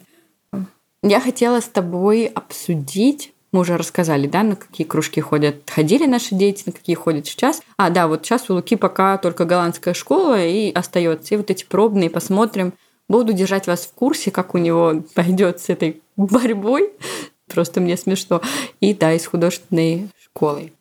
Я 1.02 1.20
хотела 1.20 1.60
с 1.60 1.66
тобой 1.66 2.26
обсудить 2.26 3.33
мы 3.54 3.60
уже 3.62 3.78
рассказали, 3.78 4.28
да, 4.28 4.42
на 4.44 4.56
какие 4.56 4.86
кружки 4.86 5.22
ходят, 5.22 5.70
ходили 5.70 6.08
наши 6.08 6.34
дети, 6.34 6.64
на 6.66 6.72
какие 6.72 6.96
ходят 6.96 7.28
сейчас. 7.28 7.62
А, 7.78 7.92
да, 7.92 8.08
вот 8.08 8.26
сейчас 8.26 8.50
у 8.50 8.56
Луки 8.56 8.76
пока 8.76 9.18
только 9.20 9.46
голландская 9.46 9.94
школа 9.94 10.44
и 10.44 10.72
остается. 10.74 11.36
И 11.36 11.38
вот 11.38 11.52
эти 11.52 11.64
пробные 11.64 12.10
посмотрим. 12.10 12.74
Буду 13.08 13.32
держать 13.32 13.68
вас 13.68 13.86
в 13.86 13.94
курсе, 13.94 14.32
как 14.32 14.56
у 14.56 14.58
него 14.58 15.04
пойдет 15.14 15.60
с 15.62 15.70
этой 15.70 16.02
борьбой. 16.18 16.90
Просто 17.48 17.80
мне 17.80 17.96
смешно. 17.96 18.42
И 18.80 18.96
да, 18.96 19.14
и 19.14 19.20
с 19.20 19.28
художественной 19.28 20.10
школой. 20.20 20.74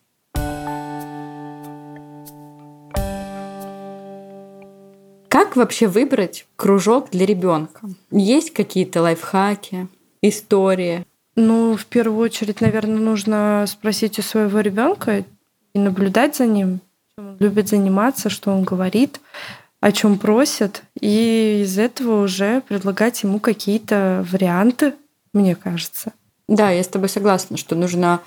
Как 5.28 5.56
вообще 5.56 5.88
выбрать 5.88 6.46
кружок 6.56 7.10
для 7.10 7.26
ребенка? 7.26 7.80
Есть 8.10 8.52
какие-то 8.52 9.02
лайфхаки, 9.02 9.88
истории? 10.22 11.04
Ну, 11.34 11.76
в 11.76 11.86
первую 11.86 12.18
очередь, 12.18 12.60
наверное, 12.60 12.98
нужно 12.98 13.64
спросить 13.66 14.18
у 14.18 14.22
своего 14.22 14.60
ребенка 14.60 15.24
и 15.72 15.78
наблюдать 15.78 16.36
за 16.36 16.46
ним, 16.46 16.80
чем 17.16 17.28
он 17.28 17.36
любит 17.38 17.68
заниматься, 17.68 18.28
что 18.28 18.52
он 18.52 18.64
говорит, 18.64 19.20
о 19.80 19.92
чем 19.92 20.18
просит, 20.18 20.82
и 21.00 21.62
из 21.64 21.78
этого 21.78 22.22
уже 22.22 22.60
предлагать 22.60 23.22
ему 23.22 23.40
какие-то 23.40 24.24
варианты, 24.30 24.94
мне 25.32 25.56
кажется. 25.56 26.12
Да, 26.48 26.70
я 26.70 26.82
с 26.82 26.88
тобой 26.88 27.08
согласна, 27.08 27.56
что 27.56 27.74
нужно 27.74 28.20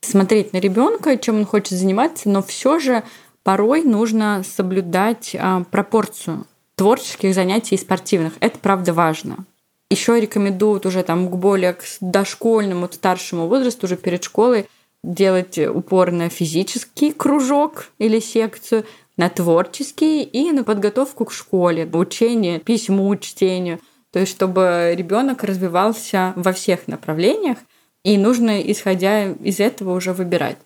смотреть 0.00 0.52
на 0.52 0.58
ребенка, 0.58 1.16
чем 1.16 1.38
он 1.38 1.46
хочет 1.46 1.78
заниматься, 1.78 2.28
но 2.28 2.42
все 2.42 2.78
же 2.78 3.02
порой 3.42 3.82
нужно 3.82 4.42
соблюдать 4.44 5.36
а, 5.38 5.64
пропорцию 5.64 6.46
творческих 6.76 7.34
занятий 7.34 7.74
и 7.74 7.78
спортивных. 7.78 8.34
Это 8.40 8.58
правда 8.58 8.92
важно. 8.92 9.44
Еще 9.94 10.18
рекомендуют 10.20 10.86
уже 10.86 11.04
там 11.04 11.28
к 11.30 11.36
более 11.36 11.74
к 11.74 11.84
дошкольному, 12.00 12.88
старшему 12.90 13.46
возрасту, 13.46 13.86
уже 13.86 13.96
перед 13.96 14.24
школой, 14.24 14.66
делать 15.04 15.56
упор 15.56 16.10
на 16.10 16.28
физический 16.30 17.12
кружок 17.12 17.92
или 17.98 18.18
секцию, 18.18 18.86
на 19.16 19.28
творческий 19.28 20.24
и 20.24 20.50
на 20.50 20.64
подготовку 20.64 21.26
к 21.26 21.32
школе, 21.32 21.88
учение, 21.92 22.58
письму, 22.58 23.14
чтению. 23.14 23.78
То 24.10 24.18
есть, 24.18 24.32
чтобы 24.32 24.94
ребенок 24.96 25.44
развивался 25.44 26.32
во 26.34 26.52
всех 26.52 26.88
направлениях, 26.88 27.58
и 28.02 28.18
нужно, 28.18 28.60
исходя 28.62 29.30
из 29.30 29.60
этого, 29.60 29.94
уже 29.94 30.12
выбирать. 30.12 30.58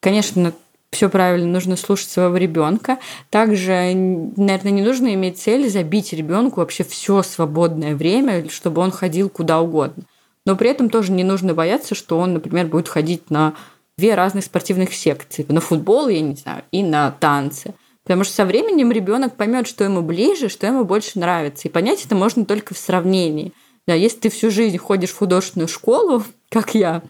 Конечно, 0.00 0.54
все 0.94 1.08
правильно, 1.10 1.46
нужно 1.46 1.76
слушать 1.76 2.08
своего 2.08 2.36
ребенка. 2.36 2.98
Также, 3.30 3.92
наверное, 3.94 4.72
не 4.72 4.82
нужно 4.82 5.12
иметь 5.14 5.38
цель 5.38 5.68
забить 5.68 6.12
ребенку 6.12 6.60
вообще 6.60 6.84
все 6.84 7.22
свободное 7.22 7.94
время, 7.94 8.48
чтобы 8.48 8.80
он 8.80 8.90
ходил 8.90 9.28
куда 9.28 9.60
угодно. 9.60 10.04
Но 10.46 10.56
при 10.56 10.70
этом 10.70 10.90
тоже 10.90 11.12
не 11.12 11.24
нужно 11.24 11.54
бояться, 11.54 11.94
что 11.94 12.18
он, 12.18 12.34
например, 12.34 12.66
будет 12.66 12.88
ходить 12.88 13.30
на 13.30 13.54
две 13.96 14.14
разных 14.14 14.44
спортивных 14.44 14.94
секции. 14.94 15.44
На 15.48 15.60
футбол, 15.60 16.08
я 16.08 16.20
не 16.20 16.34
знаю, 16.34 16.62
и 16.72 16.82
на 16.82 17.10
танцы. 17.10 17.74
Потому 18.02 18.24
что 18.24 18.34
со 18.34 18.44
временем 18.44 18.92
ребенок 18.92 19.34
поймет, 19.36 19.66
что 19.66 19.84
ему 19.84 20.02
ближе, 20.02 20.48
что 20.48 20.66
ему 20.66 20.84
больше 20.84 21.18
нравится. 21.18 21.68
И 21.68 21.70
понять 21.70 22.04
это 22.04 22.14
можно 22.14 22.44
только 22.44 22.74
в 22.74 22.78
сравнении. 22.78 23.52
Да, 23.86 23.94
если 23.94 24.18
ты 24.20 24.30
всю 24.30 24.50
жизнь 24.50 24.78
ходишь 24.78 25.10
в 25.10 25.18
художественную 25.18 25.68
школу, 25.68 26.22
как 26.50 26.74
я, 26.74 27.02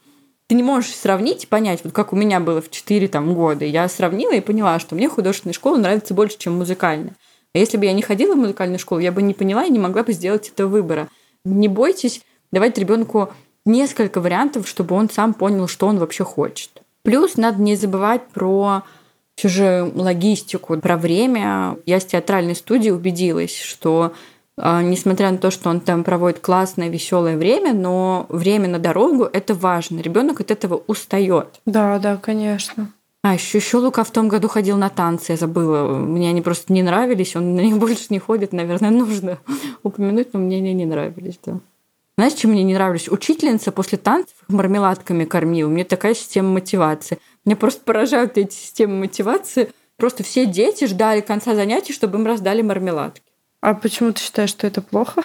ты 0.55 0.57
не 0.57 0.63
можешь 0.63 0.95
сравнить 0.95 1.43
и 1.43 1.47
понять, 1.49 1.81
вот 1.83 1.93
как 1.93 2.13
у 2.13 2.17
меня 2.17 2.39
было 2.39 2.63
в 2.63 2.71
4 2.71 3.09
там, 3.09 3.35
года. 3.35 3.65
Я 3.65 3.89
сравнила 3.89 4.31
и 4.33 4.41
поняла, 4.41 4.79
что 4.79 4.95
мне 4.95 5.09
художественная 5.09 5.53
школа 5.53 5.79
нравится 5.79 6.15
больше, 6.15 6.39
чем 6.39 6.57
музыкальная. 6.57 7.17
А 7.55 7.59
если 7.59 7.77
бы 7.77 7.87
я 7.87 7.93
не 7.93 8.03
ходила 8.03 8.35
в 8.35 8.39
музыкальную 8.39 8.79
школу, 8.79 9.01
я 9.01 9.11
бы 9.11 9.21
не 9.21 9.35
поняла 9.35 9.65
и 9.65 9.71
не 9.71 9.81
могла 9.81 10.05
бы 10.05 10.13
сделать 10.13 10.49
этого 10.49 10.69
выбора. 10.69 11.09
Не 11.45 11.67
бойтесь 11.67 12.23
давать 12.53 12.79
ребенку 12.79 13.33
несколько 13.67 14.21
вариантов, 14.21 14.69
чтобы 14.69 14.95
он 14.95 15.11
сам 15.11 15.35
понял, 15.35 15.67
что 15.67 15.89
он 15.89 15.99
вообще 15.99 16.23
хочет. 16.23 16.71
Плюс 17.03 17.37
надо 17.37 17.61
не 17.61 17.75
забывать 17.75 18.23
про 18.29 18.85
всю 19.35 19.49
же 19.49 19.91
логистику, 19.93 20.79
про 20.79 20.97
время. 20.97 21.79
Я 21.85 21.99
с 21.99 22.05
театральной 22.05 22.55
студии 22.55 22.91
убедилась, 22.91 23.57
что 23.57 24.13
несмотря 24.57 25.31
на 25.31 25.39
то, 25.39 25.51
что 25.51 25.71
он 25.71 25.81
там 25.81 26.05
проводит 26.05 26.41
классное, 26.41 26.89
веселое 26.89 27.37
время, 27.37 27.73
но 27.73 28.27
время 28.29 28.69
на 28.69 28.79
дорогу 28.79 29.25
это 29.25 29.55
важно. 29.55 30.01
Ребенок 30.01 30.41
от 30.41 30.51
этого 30.51 30.83
устает. 30.87 31.61
Да, 31.67 31.99
да, 31.99 32.17
конечно. 32.17 32.93
А, 33.25 33.33
еще, 33.33 33.57
еще 33.57 33.79
Лука 33.79 34.05
в 34.05 34.11
том 34.11 34.29
году 34.29 34.49
ходил 34.49 34.77
на 34.77 34.91
танцы, 34.91 35.33
я 35.33 35.39
забыла. 35.39 35.97
Мне 35.97 36.29
они 36.29 36.43
просто 36.43 36.75
не 36.75 36.83
нравились, 36.83 37.35
он 37.35 37.55
на 37.55 37.61
них 37.61 37.79
больше 37.79 38.07
не 38.11 38.19
ходит, 38.19 38.53
наверное, 38.53 38.91
нужно 38.91 39.39
упомянуть, 39.83 40.35
но 40.35 40.41
мне 40.41 40.59
они 40.59 40.75
не 40.75 40.85
нравились, 40.85 41.41
да. 41.45 41.59
Знаешь, 42.19 42.35
чем 42.35 42.51
мне 42.51 42.63
не 42.63 42.75
нравились? 42.75 43.09
Учительница 43.09 43.73
после 43.73 43.99
танцев 43.99 44.37
мармеладками 44.49 45.25
кормила. 45.25 45.69
У 45.69 45.73
меня 45.73 45.85
такая 45.87 46.15
система 46.15 46.51
мотивации. 46.51 47.19
Мне 47.47 47.57
просто 47.57 47.83
поражают 47.83 48.37
эти 48.37 48.55
системы 48.55 49.01
мотивации. 49.01 49.73
Просто 49.97 50.23
все 50.23 50.47
дети 50.47 50.87
ждали 50.87 51.23
конца 51.23 51.55
занятий, 51.55 51.93
чтобы 51.93 52.19
им 52.19 52.27
раздали 52.27 52.63
мармеладки. 52.63 53.24
А 53.65 53.73
почему 53.73 54.13
ты 54.13 54.21
считаешь, 54.21 54.51
что 54.51 54.67
это 54.67 54.83
плохо? 54.83 55.23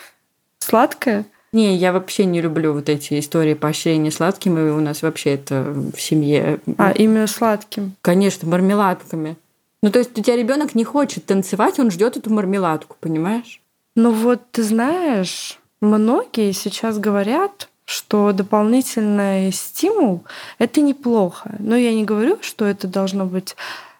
Сладкое? 0.59 1.25
Не, 1.51 1.75
я 1.75 1.91
вообще 1.91 2.23
не 2.23 2.39
люблю 2.39 2.71
вот 2.71 2.87
эти 2.87 3.19
истории 3.19 3.53
поощрения 3.53 4.11
сладким, 4.11 4.57
и 4.57 4.71
у 4.71 4.79
нас 4.79 5.01
вообще 5.01 5.33
это 5.33 5.63
в 5.63 5.99
семье. 5.99 6.61
А, 6.77 6.91
именно 6.91 7.27
сладким? 7.27 7.97
Конечно, 8.01 8.47
мармеладками. 8.47 9.35
Ну, 9.83 9.91
то 9.91 9.99
есть 9.99 10.17
у 10.17 10.23
тебя 10.23 10.37
ребенок 10.37 10.73
не 10.73 10.85
хочет 10.85 11.25
танцевать, 11.25 11.79
он 11.79 11.91
ждет 11.91 12.15
эту 12.15 12.31
мармеладку, 12.31 12.95
понимаешь? 13.01 13.59
Ну 13.95 14.11
вот 14.11 14.39
ты 14.51 14.63
знаешь, 14.63 15.59
многие 15.81 16.53
сейчас 16.53 16.97
говорят, 16.97 17.67
что 17.83 18.31
дополнительный 18.31 19.51
стимул 19.51 20.23
это 20.59 20.79
неплохо. 20.79 21.57
Но 21.59 21.75
я 21.75 21.93
не 21.93 22.05
говорю, 22.05 22.37
что 22.39 22.63
это 22.63 22.87
должно 22.87 23.25
быть 23.25 23.57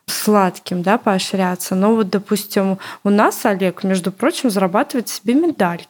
сладким, 0.10 0.82
да, 0.82 0.98
поощряться. 0.98 1.76
Но 1.76 1.96
вот, 1.96 2.10
допустим, 2.10 2.78
у 3.04 3.10
нас 3.10 3.46
Олег, 3.46 3.84
между 3.84 4.12
прочим, 4.12 4.50
зарабатывает 4.50 5.08
себе 5.10 5.34
медальки. 5.34 5.88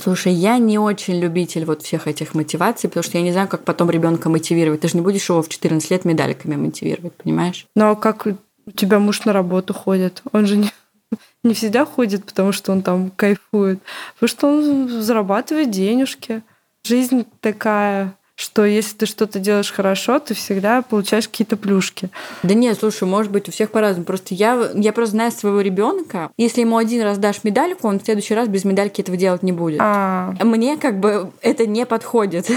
Слушай, 0.00 0.32
я 0.32 0.58
не 0.58 0.78
очень 0.78 1.20
любитель 1.20 1.64
вот 1.64 1.82
всех 1.82 2.08
этих 2.08 2.34
мотиваций, 2.34 2.88
потому 2.88 3.04
что 3.04 3.18
я 3.18 3.24
не 3.24 3.32
знаю, 3.32 3.46
как 3.48 3.64
потом 3.64 3.90
ребенка 3.90 4.28
мотивировать. 4.28 4.80
Ты 4.80 4.88
же 4.88 4.96
не 4.96 5.02
будешь 5.02 5.28
его 5.28 5.42
в 5.42 5.48
14 5.48 5.90
лет 5.90 6.04
медальками 6.04 6.56
мотивировать, 6.56 7.12
понимаешь? 7.14 7.66
Но 7.76 7.94
как 7.94 8.26
у 8.66 8.70
тебя 8.70 8.98
муж 8.98 9.24
на 9.24 9.32
работу 9.32 9.74
ходит. 9.74 10.22
Он 10.32 10.46
же 10.46 10.56
не, 10.56 10.70
не 11.44 11.54
всегда 11.54 11.84
ходит, 11.84 12.24
потому 12.24 12.52
что 12.52 12.72
он 12.72 12.82
там 12.82 13.10
кайфует, 13.10 13.80
потому 14.14 14.28
что 14.28 14.46
он 14.48 15.02
зарабатывает 15.02 15.70
денежки. 15.70 16.42
Жизнь 16.84 17.26
такая, 17.40 18.14
что 18.34 18.64
если 18.64 18.96
ты 18.98 19.06
что-то 19.06 19.38
делаешь 19.38 19.70
хорошо, 19.70 20.18
ты 20.18 20.34
всегда 20.34 20.82
получаешь 20.82 21.28
какие-то 21.28 21.56
плюшки. 21.56 22.10
Да 22.42 22.54
нет, 22.54 22.78
слушай, 22.78 23.04
может 23.04 23.30
быть, 23.30 23.48
у 23.48 23.52
всех 23.52 23.70
по-разному. 23.70 24.04
Просто 24.04 24.34
я, 24.34 24.70
я 24.74 24.92
просто 24.92 25.12
знаю 25.12 25.32
своего 25.32 25.60
ребенка. 25.60 26.30
Если 26.36 26.62
ему 26.62 26.76
один 26.76 27.02
раз 27.02 27.18
дашь 27.18 27.44
медальку, 27.44 27.88
он 27.88 28.00
в 28.00 28.04
следующий 28.04 28.34
раз 28.34 28.48
без 28.48 28.64
медальки 28.64 29.00
этого 29.00 29.16
делать 29.16 29.42
не 29.42 29.52
будет. 29.52 29.80
А. 29.82 30.34
Мне 30.40 30.76
как 30.76 30.98
бы 30.98 31.30
это 31.42 31.66
не 31.66 31.86
подходит. 31.86 32.50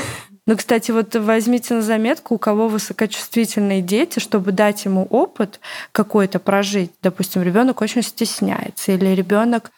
Ну, 0.48 0.56
кстати, 0.56 0.92
вот 0.92 1.16
возьмите 1.16 1.74
на 1.74 1.82
заметку, 1.82 2.36
у 2.36 2.38
кого 2.38 2.68
высокочувствительные 2.68 3.82
дети, 3.82 4.20
чтобы 4.20 4.52
дать 4.52 4.86
ему 4.86 5.08
опыт 5.10 5.60
какой-то 5.92 6.38
прожить. 6.38 6.92
Допустим, 7.02 7.42
ребенок 7.42 7.82
очень 7.82 8.04
стесняется, 8.04 8.92
или 8.92 9.08
ребенок 9.08 9.72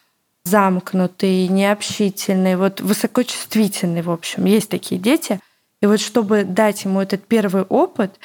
замкнутый, 0.44 1.48
необщительный, 1.48 2.56
вот 2.56 2.80
высокочувствительный, 2.82 4.02
в 4.02 4.10
общем. 4.10 4.44
Есть 4.44 4.68
такие 4.68 5.00
дети. 5.00 5.40
И 5.80 5.86
вот 5.86 6.00
чтобы 6.00 6.44
дать 6.44 6.84
ему 6.84 7.00
этот 7.00 7.24
первый 7.26 7.62
опыт, 7.62 8.18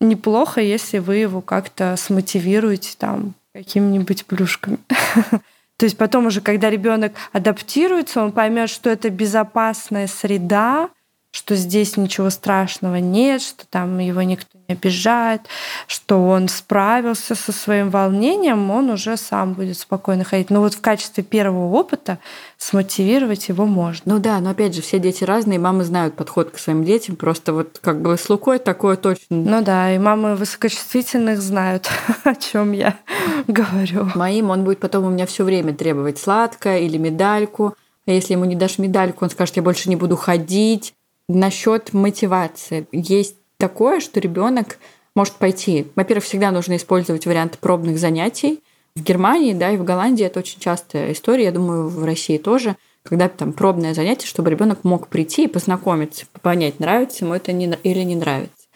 неплохо, 0.00 0.60
если 0.60 0.98
вы 0.98 1.16
его 1.16 1.40
как-то 1.40 1.96
смотивируете 1.96 2.94
там 2.98 3.34
какими-нибудь 3.54 4.26
плюшками. 4.26 4.78
То 5.76 5.86
есть 5.86 5.96
потом 5.96 6.26
уже, 6.26 6.40
когда 6.40 6.70
ребенок 6.70 7.12
адаптируется, 7.32 8.22
он 8.22 8.32
поймет, 8.32 8.70
что 8.70 8.88
это 8.88 9.10
безопасная 9.10 10.06
среда, 10.06 10.90
что 11.32 11.56
здесь 11.56 11.96
ничего 11.96 12.30
страшного 12.30 12.96
нет, 12.96 13.42
что 13.42 13.66
там 13.66 13.98
его 13.98 14.22
никто 14.22 14.58
обижает, 14.72 15.42
что 15.86 16.26
он 16.26 16.48
справился 16.48 17.34
со 17.34 17.52
своим 17.52 17.90
волнением, 17.90 18.70
он 18.70 18.90
уже 18.90 19.16
сам 19.16 19.54
будет 19.54 19.78
спокойно 19.78 20.24
ходить. 20.24 20.50
Но 20.50 20.60
вот 20.60 20.74
в 20.74 20.80
качестве 20.80 21.22
первого 21.22 21.72
опыта 21.72 22.18
смотивировать 22.58 23.48
его 23.48 23.66
можно. 23.66 24.14
Ну 24.14 24.18
да, 24.18 24.38
но 24.40 24.50
опять 24.50 24.74
же, 24.74 24.82
все 24.82 24.98
дети 24.98 25.24
разные, 25.24 25.58
мамы 25.58 25.84
знают 25.84 26.14
подход 26.14 26.50
к 26.50 26.58
своим 26.58 26.84
детям, 26.84 27.16
просто 27.16 27.52
вот 27.52 27.78
как 27.80 28.00
бы 28.00 28.16
с 28.16 28.28
Лукой 28.28 28.58
такое 28.58 28.96
точно. 28.96 29.36
Ну 29.36 29.62
да, 29.62 29.94
и 29.94 29.98
мамы 29.98 30.36
высокочувствительных 30.36 31.40
знают, 31.40 31.88
о 32.24 32.34
чем 32.34 32.72
я 32.72 32.98
говорю. 33.46 34.08
Моим 34.14 34.50
он 34.50 34.64
будет 34.64 34.80
потом 34.80 35.04
у 35.04 35.10
меня 35.10 35.26
все 35.26 35.44
время 35.44 35.74
требовать 35.74 36.18
сладкое 36.18 36.80
или 36.80 36.98
медальку. 36.98 37.74
А 38.06 38.10
если 38.10 38.32
ему 38.32 38.44
не 38.44 38.56
дашь 38.56 38.78
медальку, 38.78 39.24
он 39.24 39.30
скажет, 39.30 39.56
я 39.56 39.62
больше 39.62 39.88
не 39.88 39.96
буду 39.96 40.16
ходить. 40.16 40.94
Насчет 41.28 41.92
мотивации. 41.92 42.86
Есть 42.92 43.36
такое, 43.62 44.00
что 44.00 44.18
ребенок 44.18 44.78
может 45.14 45.34
пойти. 45.34 45.86
Во-первых, 45.94 46.24
всегда 46.24 46.50
нужно 46.50 46.74
использовать 46.74 47.26
варианты 47.26 47.58
пробных 47.58 47.96
занятий. 47.96 48.60
В 48.96 49.02
Германии, 49.04 49.54
да, 49.54 49.70
и 49.70 49.76
в 49.76 49.84
Голландии 49.84 50.26
это 50.26 50.40
очень 50.40 50.58
частая 50.58 51.12
история, 51.12 51.44
я 51.44 51.52
думаю, 51.52 51.88
в 51.88 52.04
России 52.04 52.38
тоже, 52.38 52.76
когда 53.04 53.28
там 53.28 53.52
пробное 53.52 53.94
занятие, 53.94 54.26
чтобы 54.26 54.50
ребенок 54.50 54.82
мог 54.82 55.06
прийти 55.06 55.44
и 55.44 55.48
познакомиться, 55.48 56.26
понять, 56.42 56.80
нравится 56.80 57.24
ему 57.24 57.34
это 57.34 57.52
или 57.52 58.02
не 58.02 58.16
нравится. 58.16 58.66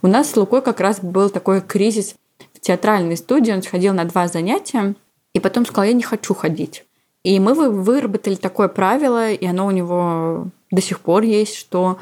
У 0.00 0.06
нас 0.06 0.30
с 0.30 0.36
Лукой 0.36 0.62
как 0.62 0.78
раз 0.78 1.00
был 1.00 1.28
такой 1.28 1.60
кризис 1.60 2.14
в 2.54 2.60
театральной 2.60 3.16
студии, 3.16 3.50
он 3.50 3.62
сходил 3.62 3.94
на 3.94 4.04
два 4.04 4.28
занятия, 4.28 4.94
и 5.34 5.40
потом 5.40 5.66
сказал, 5.66 5.86
я 5.86 5.92
не 5.92 6.04
хочу 6.04 6.34
ходить. 6.34 6.84
И 7.24 7.40
мы 7.40 7.54
выработали 7.54 8.36
такое 8.36 8.68
правило, 8.68 9.32
и 9.32 9.44
оно 9.44 9.66
у 9.66 9.72
него 9.72 10.46
до 10.70 10.80
сих 10.80 11.00
пор 11.00 11.24
есть, 11.24 11.56
что 11.56 11.98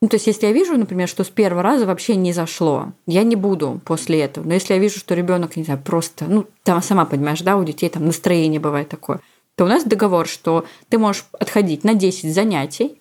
ну, 0.00 0.08
то 0.08 0.14
есть, 0.14 0.28
если 0.28 0.46
я 0.46 0.52
вижу, 0.52 0.76
например, 0.76 1.08
что 1.08 1.24
с 1.24 1.28
первого 1.28 1.62
раза 1.62 1.84
вообще 1.84 2.14
не 2.14 2.32
зашло, 2.32 2.92
я 3.06 3.24
не 3.24 3.34
буду 3.34 3.80
после 3.84 4.20
этого. 4.20 4.46
Но 4.46 4.54
если 4.54 4.74
я 4.74 4.78
вижу, 4.78 5.00
что 5.00 5.14
ребенок, 5.14 5.56
не 5.56 5.64
знаю, 5.64 5.80
просто, 5.84 6.26
ну, 6.26 6.46
там 6.62 6.80
сама 6.82 7.04
понимаешь, 7.04 7.40
да, 7.40 7.56
у 7.56 7.64
детей 7.64 7.88
там 7.88 8.06
настроение 8.06 8.60
бывает 8.60 8.88
такое, 8.88 9.20
то 9.56 9.64
у 9.64 9.68
нас 9.68 9.82
договор, 9.82 10.28
что 10.28 10.64
ты 10.88 10.98
можешь 10.98 11.26
отходить 11.32 11.82
на 11.82 11.94
10 11.94 12.32
занятий. 12.32 13.00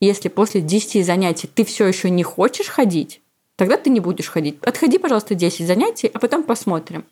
Если 0.00 0.30
после 0.30 0.62
10 0.62 1.04
занятий 1.04 1.50
ты 1.54 1.66
все 1.66 1.86
еще 1.86 2.08
не 2.08 2.22
хочешь 2.22 2.68
ходить, 2.68 3.20
тогда 3.56 3.76
ты 3.76 3.90
не 3.90 4.00
будешь 4.00 4.28
ходить. 4.28 4.58
Отходи, 4.62 4.96
пожалуйста, 4.96 5.34
10 5.34 5.66
занятий, 5.66 6.10
а 6.12 6.18
потом 6.18 6.44
посмотрим. 6.44 7.04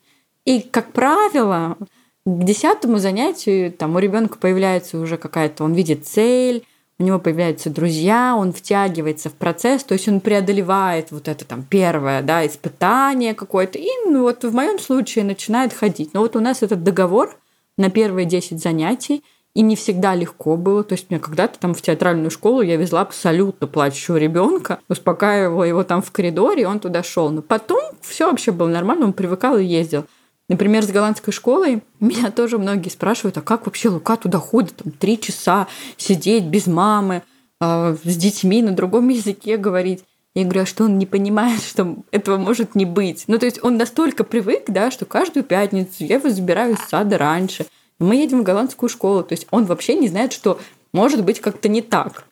И, 0.46 0.62
как 0.62 0.92
правило, 0.92 1.76
к 2.24 2.44
десятому 2.44 2.98
занятию 2.98 3.70
там 3.70 3.96
у 3.96 3.98
ребенка 3.98 4.38
появляется 4.38 4.98
уже 4.98 5.18
какая-то, 5.18 5.64
он 5.64 5.74
видит 5.74 6.06
цель, 6.06 6.64
у 7.00 7.02
него 7.02 7.18
появляются 7.18 7.70
друзья, 7.70 8.36
он 8.36 8.52
втягивается 8.52 9.30
в 9.30 9.32
процесс, 9.32 9.82
то 9.82 9.94
есть 9.94 10.06
он 10.06 10.20
преодолевает 10.20 11.10
вот 11.10 11.28
это 11.28 11.46
там 11.46 11.62
первое, 11.62 12.22
да, 12.22 12.46
испытание 12.46 13.34
какое-то, 13.34 13.78
и 13.78 13.88
ну, 14.04 14.22
вот 14.22 14.44
в 14.44 14.54
моем 14.54 14.78
случае 14.78 15.24
начинает 15.24 15.72
ходить. 15.72 16.12
Но 16.12 16.20
вот 16.20 16.36
у 16.36 16.40
нас 16.40 16.62
этот 16.62 16.84
договор 16.84 17.34
на 17.78 17.88
первые 17.88 18.26
10 18.26 18.62
занятий, 18.62 19.24
и 19.54 19.62
не 19.62 19.74
всегда 19.74 20.14
легко 20.14 20.56
было. 20.56 20.84
То 20.84 20.92
есть 20.92 21.10
мне 21.10 21.18
когда-то 21.18 21.58
там 21.58 21.74
в 21.74 21.82
театральную 21.82 22.30
школу 22.30 22.60
я 22.60 22.76
везла 22.76 23.00
абсолютно 23.00 23.66
плачущего 23.66 24.16
ребенка, 24.16 24.78
успокаивала 24.88 25.64
его 25.64 25.82
там 25.82 26.02
в 26.02 26.12
коридоре, 26.12 26.62
и 26.62 26.66
он 26.66 26.78
туда 26.78 27.02
шел. 27.02 27.30
Но 27.30 27.42
потом 27.42 27.82
все 28.00 28.30
вообще 28.30 28.52
было 28.52 28.68
нормально, 28.68 29.06
он 29.06 29.12
привыкал 29.12 29.56
и 29.56 29.64
ездил. 29.64 30.04
Например, 30.50 30.82
с 30.82 30.88
голландской 30.88 31.32
школой 31.32 31.84
меня 32.00 32.32
тоже 32.32 32.58
многие 32.58 32.88
спрашивают, 32.88 33.38
а 33.38 33.40
как 33.40 33.66
вообще 33.66 33.88
Лука 33.88 34.16
туда 34.16 34.38
ходит? 34.38 34.74
Там, 34.74 34.90
три 34.90 35.18
часа 35.18 35.68
сидеть 35.96 36.42
без 36.42 36.66
мамы, 36.66 37.22
э, 37.60 37.96
с 38.02 38.16
детьми 38.16 38.60
на 38.60 38.72
другом 38.72 39.08
языке 39.10 39.56
говорить. 39.56 40.02
Я 40.34 40.42
говорю, 40.42 40.62
а 40.62 40.66
что 40.66 40.84
он 40.84 40.98
не 40.98 41.06
понимает, 41.06 41.62
что 41.62 41.98
этого 42.10 42.36
может 42.36 42.74
не 42.74 42.84
быть? 42.84 43.24
Ну, 43.28 43.38
то 43.38 43.46
есть 43.46 43.62
он 43.62 43.76
настолько 43.76 44.24
привык, 44.24 44.64
да, 44.66 44.90
что 44.90 45.04
каждую 45.04 45.44
пятницу 45.44 45.98
я 46.00 46.16
его 46.16 46.28
забираю 46.28 46.74
из 46.74 46.80
сада 46.80 47.16
раньше. 47.16 47.66
Мы 48.00 48.16
едем 48.16 48.40
в 48.40 48.42
голландскую 48.42 48.90
школу. 48.90 49.22
То 49.22 49.34
есть 49.34 49.46
он 49.52 49.66
вообще 49.66 49.94
не 49.94 50.08
знает, 50.08 50.32
что 50.32 50.58
может 50.92 51.24
быть 51.24 51.40
как-то 51.40 51.68
не 51.68 51.80
так. 51.80 52.24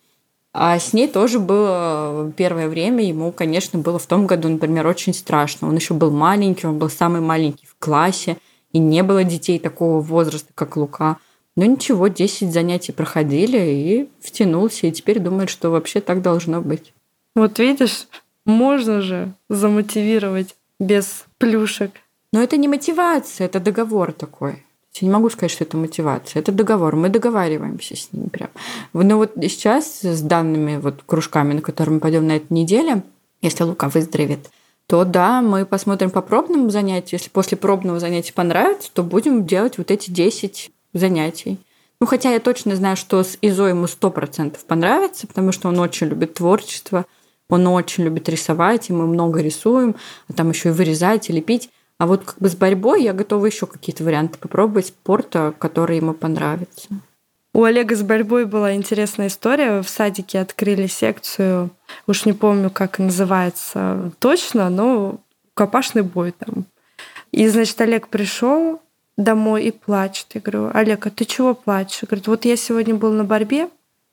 А 0.52 0.76
с 0.76 0.92
ней 0.92 1.06
тоже 1.06 1.38
было 1.38 2.32
первое 2.36 2.68
время, 2.68 3.04
ему, 3.04 3.30
конечно, 3.30 3.78
было 3.78 4.00
в 4.00 4.06
том 4.06 4.26
году, 4.26 4.48
например, 4.48 4.88
очень 4.88 5.14
страшно. 5.14 5.68
Он 5.68 5.76
еще 5.76 5.94
был 5.94 6.10
маленький, 6.10 6.66
он 6.66 6.78
был 6.78 6.90
самый 6.90 7.20
маленький 7.20 7.67
классе, 7.78 8.38
и 8.72 8.78
не 8.78 9.02
было 9.02 9.24
детей 9.24 9.58
такого 9.58 10.00
возраста, 10.00 10.50
как 10.54 10.76
Лука. 10.76 11.18
Но 11.56 11.64
ничего, 11.64 12.08
10 12.08 12.52
занятий 12.52 12.92
проходили, 12.92 13.58
и 13.58 14.08
втянулся, 14.20 14.86
и 14.86 14.92
теперь 14.92 15.18
думает, 15.18 15.50
что 15.50 15.70
вообще 15.70 16.00
так 16.00 16.22
должно 16.22 16.60
быть. 16.60 16.92
Вот 17.34 17.58
видишь, 17.58 18.06
можно 18.44 19.00
же 19.00 19.34
замотивировать 19.48 20.54
без 20.78 21.24
плюшек. 21.38 21.92
Но 22.32 22.42
это 22.42 22.56
не 22.56 22.68
мотивация, 22.68 23.46
это 23.46 23.58
договор 23.58 24.12
такой. 24.12 24.64
Я 25.00 25.06
не 25.06 25.14
могу 25.14 25.30
сказать, 25.30 25.50
что 25.50 25.64
это 25.64 25.76
мотивация. 25.76 26.40
Это 26.40 26.50
договор. 26.50 26.96
Мы 26.96 27.08
договариваемся 27.08 27.96
с 27.96 28.12
ними 28.12 28.28
прям. 28.28 28.50
Но 28.92 29.16
вот 29.16 29.32
сейчас 29.36 30.00
с 30.02 30.20
данными 30.22 30.78
вот 30.78 31.02
кружками, 31.06 31.52
на 31.54 31.60
которые 31.60 31.94
мы 31.94 32.00
пойдем 32.00 32.26
на 32.26 32.36
этой 32.36 32.52
неделе, 32.52 33.02
если 33.40 33.62
Лука 33.62 33.88
выздоровеет, 33.88 34.50
то 34.88 35.04
да, 35.04 35.42
мы 35.42 35.66
посмотрим 35.66 36.10
по 36.10 36.22
пробному 36.22 36.70
занятию. 36.70 37.20
Если 37.20 37.28
после 37.28 37.58
пробного 37.58 38.00
занятия 38.00 38.32
понравится, 38.32 38.90
то 38.92 39.02
будем 39.02 39.46
делать 39.46 39.76
вот 39.76 39.90
эти 39.90 40.10
10 40.10 40.70
занятий. 40.94 41.58
Ну, 42.00 42.06
хотя 42.06 42.32
я 42.32 42.40
точно 42.40 42.74
знаю, 42.74 42.96
что 42.96 43.22
с 43.22 43.36
Изо 43.42 43.66
ему 43.66 43.84
100% 43.84 44.56
понравится, 44.66 45.26
потому 45.26 45.52
что 45.52 45.68
он 45.68 45.78
очень 45.78 46.06
любит 46.06 46.34
творчество, 46.34 47.04
он 47.50 47.66
очень 47.66 48.04
любит 48.04 48.30
рисовать, 48.30 48.88
и 48.88 48.94
мы 48.94 49.06
много 49.06 49.42
рисуем, 49.42 49.94
а 50.28 50.32
там 50.32 50.50
еще 50.50 50.70
и 50.70 50.72
вырезать 50.72 51.28
и 51.28 51.34
лепить. 51.34 51.68
А 51.98 52.06
вот 52.06 52.24
как 52.24 52.38
бы 52.38 52.48
с 52.48 52.54
борьбой 52.54 53.02
я 53.02 53.12
готова 53.12 53.44
еще 53.44 53.66
какие-то 53.66 54.04
варианты 54.04 54.38
попробовать 54.38 54.86
спорта, 54.86 55.52
которые 55.58 55.98
ему 55.98 56.14
понравятся. 56.14 56.88
У 57.54 57.64
Олега 57.64 57.96
с 57.96 58.02
борьбой 58.02 58.44
была 58.44 58.74
интересная 58.74 59.28
история. 59.28 59.82
В 59.82 59.88
садике 59.88 60.38
открыли 60.40 60.86
секцию, 60.86 61.70
уж 62.06 62.24
не 62.26 62.32
помню, 62.32 62.70
как 62.70 62.98
называется 62.98 64.12
точно, 64.18 64.68
но 64.70 65.20
копашный 65.54 66.02
бой 66.02 66.32
там. 66.32 66.66
И, 67.32 67.48
значит, 67.48 67.80
Олег 67.80 68.08
пришел 68.08 68.80
домой 69.16 69.64
и 69.64 69.70
плачет. 69.70 70.26
Я 70.34 70.40
говорю, 70.40 70.70
Олег, 70.72 71.06
а 71.06 71.10
ты 71.10 71.24
чего 71.24 71.54
плачешь? 71.54 72.02
Говорит, 72.02 72.28
вот 72.28 72.44
я 72.44 72.56
сегодня 72.56 72.94
был 72.94 73.12
на 73.12 73.24
борьбе, 73.24 73.68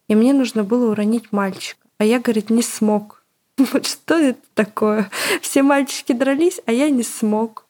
и 0.08 0.16
мне 0.16 0.34
нужно 0.34 0.64
было 0.64 0.92
уронить 0.92 1.32
мальчика. 1.32 1.80
А 1.98 2.06
я, 2.06 2.20
говорит, 2.20 2.50
не 2.50 2.62
смог. 2.62 3.24
Вот 3.58 3.86
что 3.86 4.16
это 4.16 4.40
такое? 4.54 5.10
Все 5.42 5.64
мальчики 5.64 6.12
дрались, 6.12 6.60
а 6.66 6.72
я 6.72 6.90
не 6.90 7.04
смог 7.04 7.66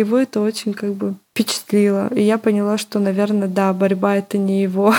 его 0.00 0.18
это 0.18 0.40
очень 0.40 0.74
как 0.74 0.94
бы 0.94 1.14
впечатлило. 1.40 2.08
И 2.14 2.22
я 2.22 2.38
поняла, 2.38 2.78
что, 2.78 2.98
наверное, 2.98 3.48
да, 3.48 3.72
борьба 3.72 4.16
это 4.16 4.38
не 4.38 4.62
его. 4.62 4.94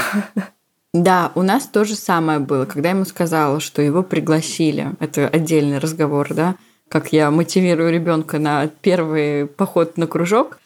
Да, 0.93 1.31
у 1.35 1.41
нас 1.41 1.67
то 1.67 1.85
же 1.85 1.95
самое 1.95 2.39
было, 2.39 2.65
когда 2.65 2.89
ему 2.89 3.05
сказала, 3.05 3.59
что 3.59 3.81
его 3.81 4.03
пригласили. 4.03 4.91
Это 4.99 5.27
отдельный 5.27 5.77
разговор, 5.77 6.33
да, 6.33 6.55
как 6.89 7.13
я 7.13 7.31
мотивирую 7.31 7.93
ребенка 7.93 8.39
на 8.39 8.67
первый 8.67 9.45
поход 9.45 9.97
на 9.97 10.07
кружок. 10.07 10.59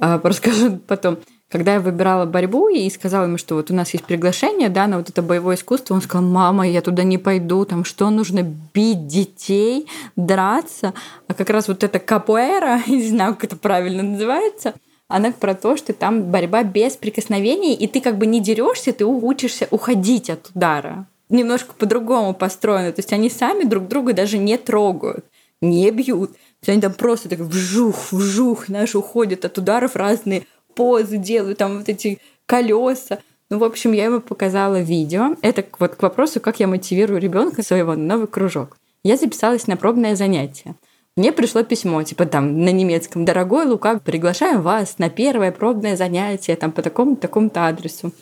А, 0.00 0.20
расскажу 0.22 0.78
потом. 0.86 1.18
когда 1.48 1.74
я 1.74 1.80
выбирала 1.80 2.24
борьбу 2.24 2.68
и 2.68 2.88
сказала 2.90 3.24
ему, 3.24 3.38
что 3.38 3.56
вот 3.56 3.70
у 3.70 3.74
нас 3.74 3.92
есть 3.94 4.04
приглашение, 4.04 4.68
да, 4.68 4.86
на 4.86 4.98
вот 4.98 5.08
это 5.08 5.22
боевое 5.22 5.56
искусство, 5.56 5.94
он 5.94 6.02
сказал, 6.02 6.28
мама, 6.28 6.68
я 6.68 6.80
туда 6.80 7.02
не 7.02 7.18
пойду, 7.18 7.64
там 7.64 7.84
что 7.84 8.10
нужно 8.10 8.42
бить 8.42 9.08
детей, 9.08 9.88
драться. 10.14 10.94
А 11.26 11.34
как 11.34 11.50
раз 11.50 11.66
вот 11.66 11.82
эта 11.82 11.98
капуэра, 11.98 12.80
не 12.86 13.08
знаю, 13.08 13.34
как 13.34 13.44
это 13.44 13.56
правильно 13.56 14.04
называется, 14.04 14.74
она 15.08 15.32
про 15.32 15.54
то, 15.54 15.76
что 15.76 15.92
там 15.92 16.30
борьба 16.30 16.62
без 16.62 16.96
прикосновений, 16.96 17.74
и 17.74 17.86
ты 17.86 18.00
как 18.00 18.18
бы 18.18 18.26
не 18.26 18.40
дерешься, 18.40 18.92
ты 18.92 19.04
учишься 19.04 19.68
уходить 19.70 20.30
от 20.30 20.50
удара. 20.54 21.06
Немножко 21.28 21.74
по-другому 21.74 22.34
построено. 22.34 22.92
То 22.92 23.00
есть 23.00 23.12
они 23.12 23.30
сами 23.30 23.64
друг 23.64 23.88
друга 23.88 24.12
даже 24.12 24.38
не 24.38 24.56
трогают, 24.56 25.24
не 25.60 25.90
бьют. 25.90 26.32
То 26.32 26.38
есть 26.62 26.68
они 26.70 26.80
там 26.80 26.94
просто 26.94 27.28
так 27.28 27.40
вжух, 27.40 28.12
вжух, 28.12 28.66
знаешь, 28.66 28.94
уходят 28.94 29.44
от 29.44 29.58
ударов 29.58 29.96
разные 29.96 30.46
позы 30.74 31.18
делают, 31.18 31.58
там 31.58 31.78
вот 31.78 31.88
эти 31.88 32.18
колеса. 32.46 33.18
Ну, 33.50 33.58
в 33.58 33.64
общем, 33.64 33.92
я 33.92 34.06
ему 34.06 34.20
показала 34.20 34.80
видео. 34.80 35.36
Это 35.42 35.64
вот 35.78 35.96
к 35.96 36.02
вопросу, 36.02 36.40
как 36.40 36.60
я 36.60 36.66
мотивирую 36.66 37.20
ребенка 37.20 37.62
своего 37.62 37.94
на 37.94 38.14
новый 38.14 38.26
кружок. 38.26 38.76
Я 39.02 39.16
записалась 39.16 39.66
на 39.66 39.76
пробное 39.76 40.16
занятие. 40.16 40.74
Мне 41.16 41.30
пришло 41.30 41.62
письмо, 41.62 42.02
типа 42.02 42.26
там 42.26 42.64
на 42.64 42.70
немецком. 42.70 43.24
Дорогой 43.24 43.66
Лука, 43.66 44.00
приглашаем 44.00 44.62
вас 44.62 44.98
на 44.98 45.10
первое 45.10 45.52
пробное 45.52 45.96
занятие 45.96 46.56
там 46.56 46.72
по 46.72 46.82
такому-то 46.82 47.22
такому-то 47.22 47.68
адресу. 47.68 48.12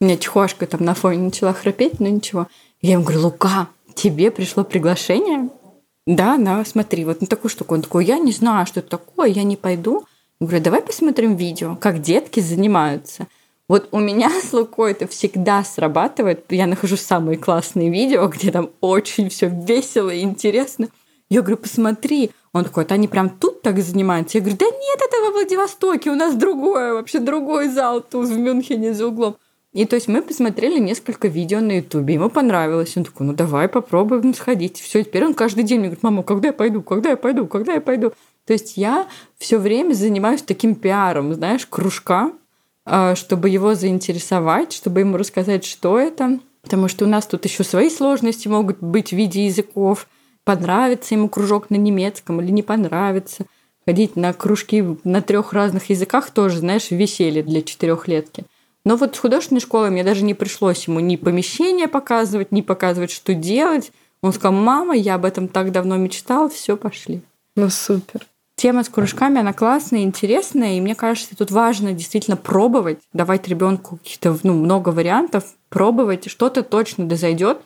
У 0.00 0.04
меня 0.06 0.16
чехошка 0.16 0.66
там 0.66 0.84
на 0.84 0.94
фоне 0.94 1.18
начала 1.18 1.52
храпеть, 1.52 2.00
но 2.00 2.08
ничего. 2.08 2.48
Я 2.80 2.94
ему 2.94 3.04
говорю, 3.04 3.24
Лука, 3.24 3.68
тебе 3.94 4.30
пришло 4.30 4.64
приглашение? 4.64 5.50
Да, 6.06 6.38
на, 6.38 6.64
смотри, 6.64 7.04
вот 7.04 7.20
на 7.20 7.26
такую 7.26 7.50
штуку. 7.50 7.74
Он 7.74 7.82
такой, 7.82 8.06
я 8.06 8.18
не 8.18 8.32
знаю, 8.32 8.66
что 8.66 8.80
это 8.80 8.88
такое, 8.88 9.28
я 9.28 9.42
не 9.42 9.56
пойду. 9.56 10.04
Я 10.40 10.46
говорю, 10.46 10.64
давай 10.64 10.80
посмотрим 10.80 11.36
видео, 11.36 11.76
как 11.76 12.00
детки 12.00 12.40
занимаются. 12.40 13.26
Вот 13.68 13.88
у 13.92 13.98
меня 13.98 14.30
с 14.42 14.52
Лукой 14.54 14.92
это 14.92 15.06
всегда 15.06 15.62
срабатывает. 15.62 16.46
Я 16.48 16.66
нахожу 16.66 16.96
самые 16.96 17.36
классные 17.36 17.90
видео, 17.90 18.26
где 18.28 18.50
там 18.50 18.70
очень 18.80 19.28
все 19.28 19.48
весело 19.48 20.08
и 20.08 20.20
интересно. 20.20 20.88
Я 21.30 21.40
говорю, 21.40 21.56
посмотри. 21.56 22.30
Он 22.52 22.64
такой, 22.64 22.84
это 22.84 22.94
они 22.94 23.08
прям 23.08 23.30
тут 23.30 23.62
так 23.62 23.78
занимаются? 23.80 24.38
Я 24.38 24.42
говорю, 24.42 24.58
да 24.58 24.66
нет, 24.66 25.00
это 25.00 25.22
во 25.22 25.30
Владивостоке, 25.32 26.10
у 26.10 26.14
нас 26.14 26.36
другое, 26.36 26.92
вообще 26.92 27.18
другой 27.18 27.68
зал 27.68 28.00
тут 28.00 28.28
в 28.28 28.38
Мюнхене 28.38 28.94
за 28.94 29.08
углом. 29.08 29.36
И 29.72 29.86
то 29.86 29.96
есть 29.96 30.06
мы 30.06 30.22
посмотрели 30.22 30.78
несколько 30.78 31.26
видео 31.26 31.58
на 31.58 31.78
Ютубе, 31.78 32.14
ему 32.14 32.30
понравилось. 32.30 32.96
Он 32.96 33.02
такой, 33.02 33.26
ну 33.26 33.32
давай 33.32 33.66
попробуем 33.66 34.32
сходить. 34.32 34.80
Все, 34.80 35.02
теперь 35.02 35.24
он 35.24 35.34
каждый 35.34 35.64
день 35.64 35.80
мне 35.80 35.88
говорит, 35.88 36.04
мама, 36.04 36.22
когда 36.22 36.48
я 36.48 36.52
пойду, 36.54 36.80
когда 36.80 37.10
я 37.10 37.16
пойду, 37.16 37.48
когда 37.48 37.72
я 37.72 37.80
пойду. 37.80 38.12
То 38.46 38.52
есть 38.52 38.76
я 38.76 39.08
все 39.36 39.58
время 39.58 39.94
занимаюсь 39.94 40.42
таким 40.42 40.76
пиаром, 40.76 41.34
знаешь, 41.34 41.66
кружка, 41.66 42.30
а, 42.84 43.16
чтобы 43.16 43.48
его 43.48 43.74
заинтересовать, 43.74 44.72
чтобы 44.72 45.00
ему 45.00 45.16
рассказать, 45.16 45.64
что 45.64 45.98
это. 45.98 46.38
Потому 46.62 46.86
что 46.86 47.04
у 47.04 47.08
нас 47.08 47.26
тут 47.26 47.44
еще 47.44 47.64
свои 47.64 47.90
сложности 47.90 48.46
могут 48.46 48.78
быть 48.78 49.10
в 49.10 49.16
виде 49.16 49.46
языков. 49.46 50.06
Понравится 50.44 51.14
ему 51.14 51.28
кружок 51.28 51.70
на 51.70 51.76
немецком 51.76 52.40
или 52.40 52.50
не 52.50 52.62
понравится. 52.62 53.46
Ходить 53.86 54.16
на 54.16 54.32
кружки 54.32 54.84
на 55.04 55.22
трех 55.22 55.52
разных 55.52 55.90
языках 55.90 56.30
тоже, 56.30 56.58
знаешь, 56.58 56.90
веселье 56.90 57.42
для 57.42 57.62
четырехлетки. 57.62 58.44
Но 58.84 58.96
вот 58.96 59.16
с 59.16 59.18
художественной 59.18 59.60
школой 59.60 59.90
мне 59.90 60.04
даже 60.04 60.22
не 60.24 60.34
пришлось 60.34 60.86
ему 60.86 61.00
ни 61.00 61.16
помещение 61.16 61.88
показывать, 61.88 62.52
ни 62.52 62.60
показывать, 62.60 63.10
что 63.10 63.34
делать. 63.34 63.92
Он 64.20 64.32
сказал, 64.32 64.52
мама, 64.52 64.94
я 64.94 65.14
об 65.14 65.24
этом 65.24 65.48
так 65.48 65.72
давно 65.72 65.96
мечтал, 65.96 66.50
все, 66.50 66.76
пошли. 66.76 67.22
Ну, 67.56 67.70
супер. 67.70 68.26
Тема 68.56 68.84
с 68.84 68.88
кружками, 68.88 69.40
она 69.40 69.52
классная, 69.52 70.02
интересная, 70.02 70.76
и 70.76 70.80
мне 70.80 70.94
кажется, 70.94 71.36
тут 71.36 71.50
важно 71.50 71.92
действительно 71.92 72.36
пробовать, 72.36 72.98
давать 73.12 73.48
ребенку 73.48 73.96
каких-то 73.96 74.38
ну, 74.42 74.54
много 74.54 74.90
вариантов, 74.90 75.44
пробовать, 75.70 76.30
что-то 76.30 76.62
точно 76.62 77.06
дозайдет. 77.06 77.58
А, 77.58 77.62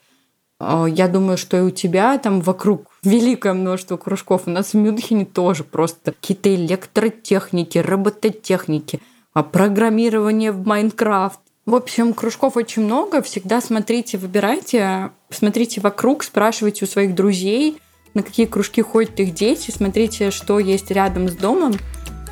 я 0.60 1.08
думаю, 1.08 1.38
что 1.38 1.56
и 1.56 1.60
у 1.60 1.70
тебя 1.70 2.18
там 2.18 2.40
вокруг 2.40 2.86
великое 3.02 3.52
множество 3.52 3.96
кружков. 3.96 4.42
У 4.46 4.50
нас 4.50 4.72
в 4.72 4.74
Мюнхене 4.74 5.24
тоже 5.24 5.64
просто 5.64 6.12
какие-то 6.12 6.54
электротехники, 6.54 7.78
робототехники, 7.78 9.00
а, 9.34 9.42
программирование 9.42 10.52
в 10.52 10.66
Майнкрафт. 10.66 11.40
В 11.64 11.74
общем, 11.74 12.14
кружков 12.14 12.56
очень 12.56 12.82
много. 12.82 13.22
Всегда 13.22 13.60
смотрите, 13.60 14.18
выбирайте, 14.18 15.10
смотрите 15.30 15.80
вокруг, 15.80 16.24
спрашивайте 16.24 16.84
у 16.84 16.88
своих 16.88 17.14
друзей– 17.14 17.80
на 18.18 18.22
какие 18.22 18.46
кружки 18.46 18.82
ходят 18.82 19.18
их 19.20 19.34
дети, 19.34 19.70
смотрите, 19.70 20.30
что 20.30 20.58
есть 20.58 20.90
рядом 20.90 21.28
с 21.28 21.36
домом, 21.36 21.74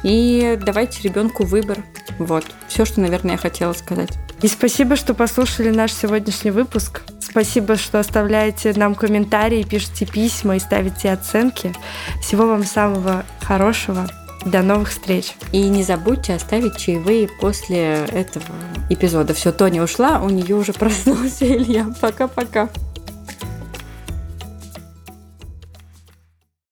и 0.03 0.59
давайте 0.65 1.03
ребенку 1.03 1.45
выбор. 1.45 1.79
Вот, 2.19 2.45
все, 2.69 2.85
что, 2.85 3.01
наверное, 3.01 3.33
я 3.33 3.39
хотела 3.39 3.73
сказать. 3.73 4.11
И 4.43 4.49
спасибо, 4.49 4.97
что 4.97 5.15
послушали 5.15 5.71
наш 5.71 5.93
сегодняшний 5.93 6.51
выпуск. 6.51 7.03
Спасибо, 7.37 7.77
что 7.77 8.01
оставляете 8.01 8.73
нам 8.77 8.95
комментарии, 8.95 9.63
пишите 9.63 10.07
письма 10.07 10.57
и 10.57 10.59
ставите 10.59 11.13
оценки. 11.13 11.75
Всего 12.23 12.47
вам 12.47 12.65
самого 12.65 13.27
хорошего. 13.43 14.09
До 14.47 14.63
новых 14.63 14.89
встреч. 14.89 15.35
И 15.53 15.69
не 15.69 15.83
забудьте 15.83 16.33
оставить 16.33 16.79
чаевые 16.79 17.29
после 17.29 18.07
этого 18.07 18.47
эпизода. 18.89 19.35
Все, 19.35 19.53
Тоня 19.53 19.83
ушла, 19.83 20.23
у 20.23 20.31
нее 20.31 20.57
уже 20.57 20.73
проснулся 20.73 21.45
Илья. 21.55 21.87
Пока-пока. 22.01 22.71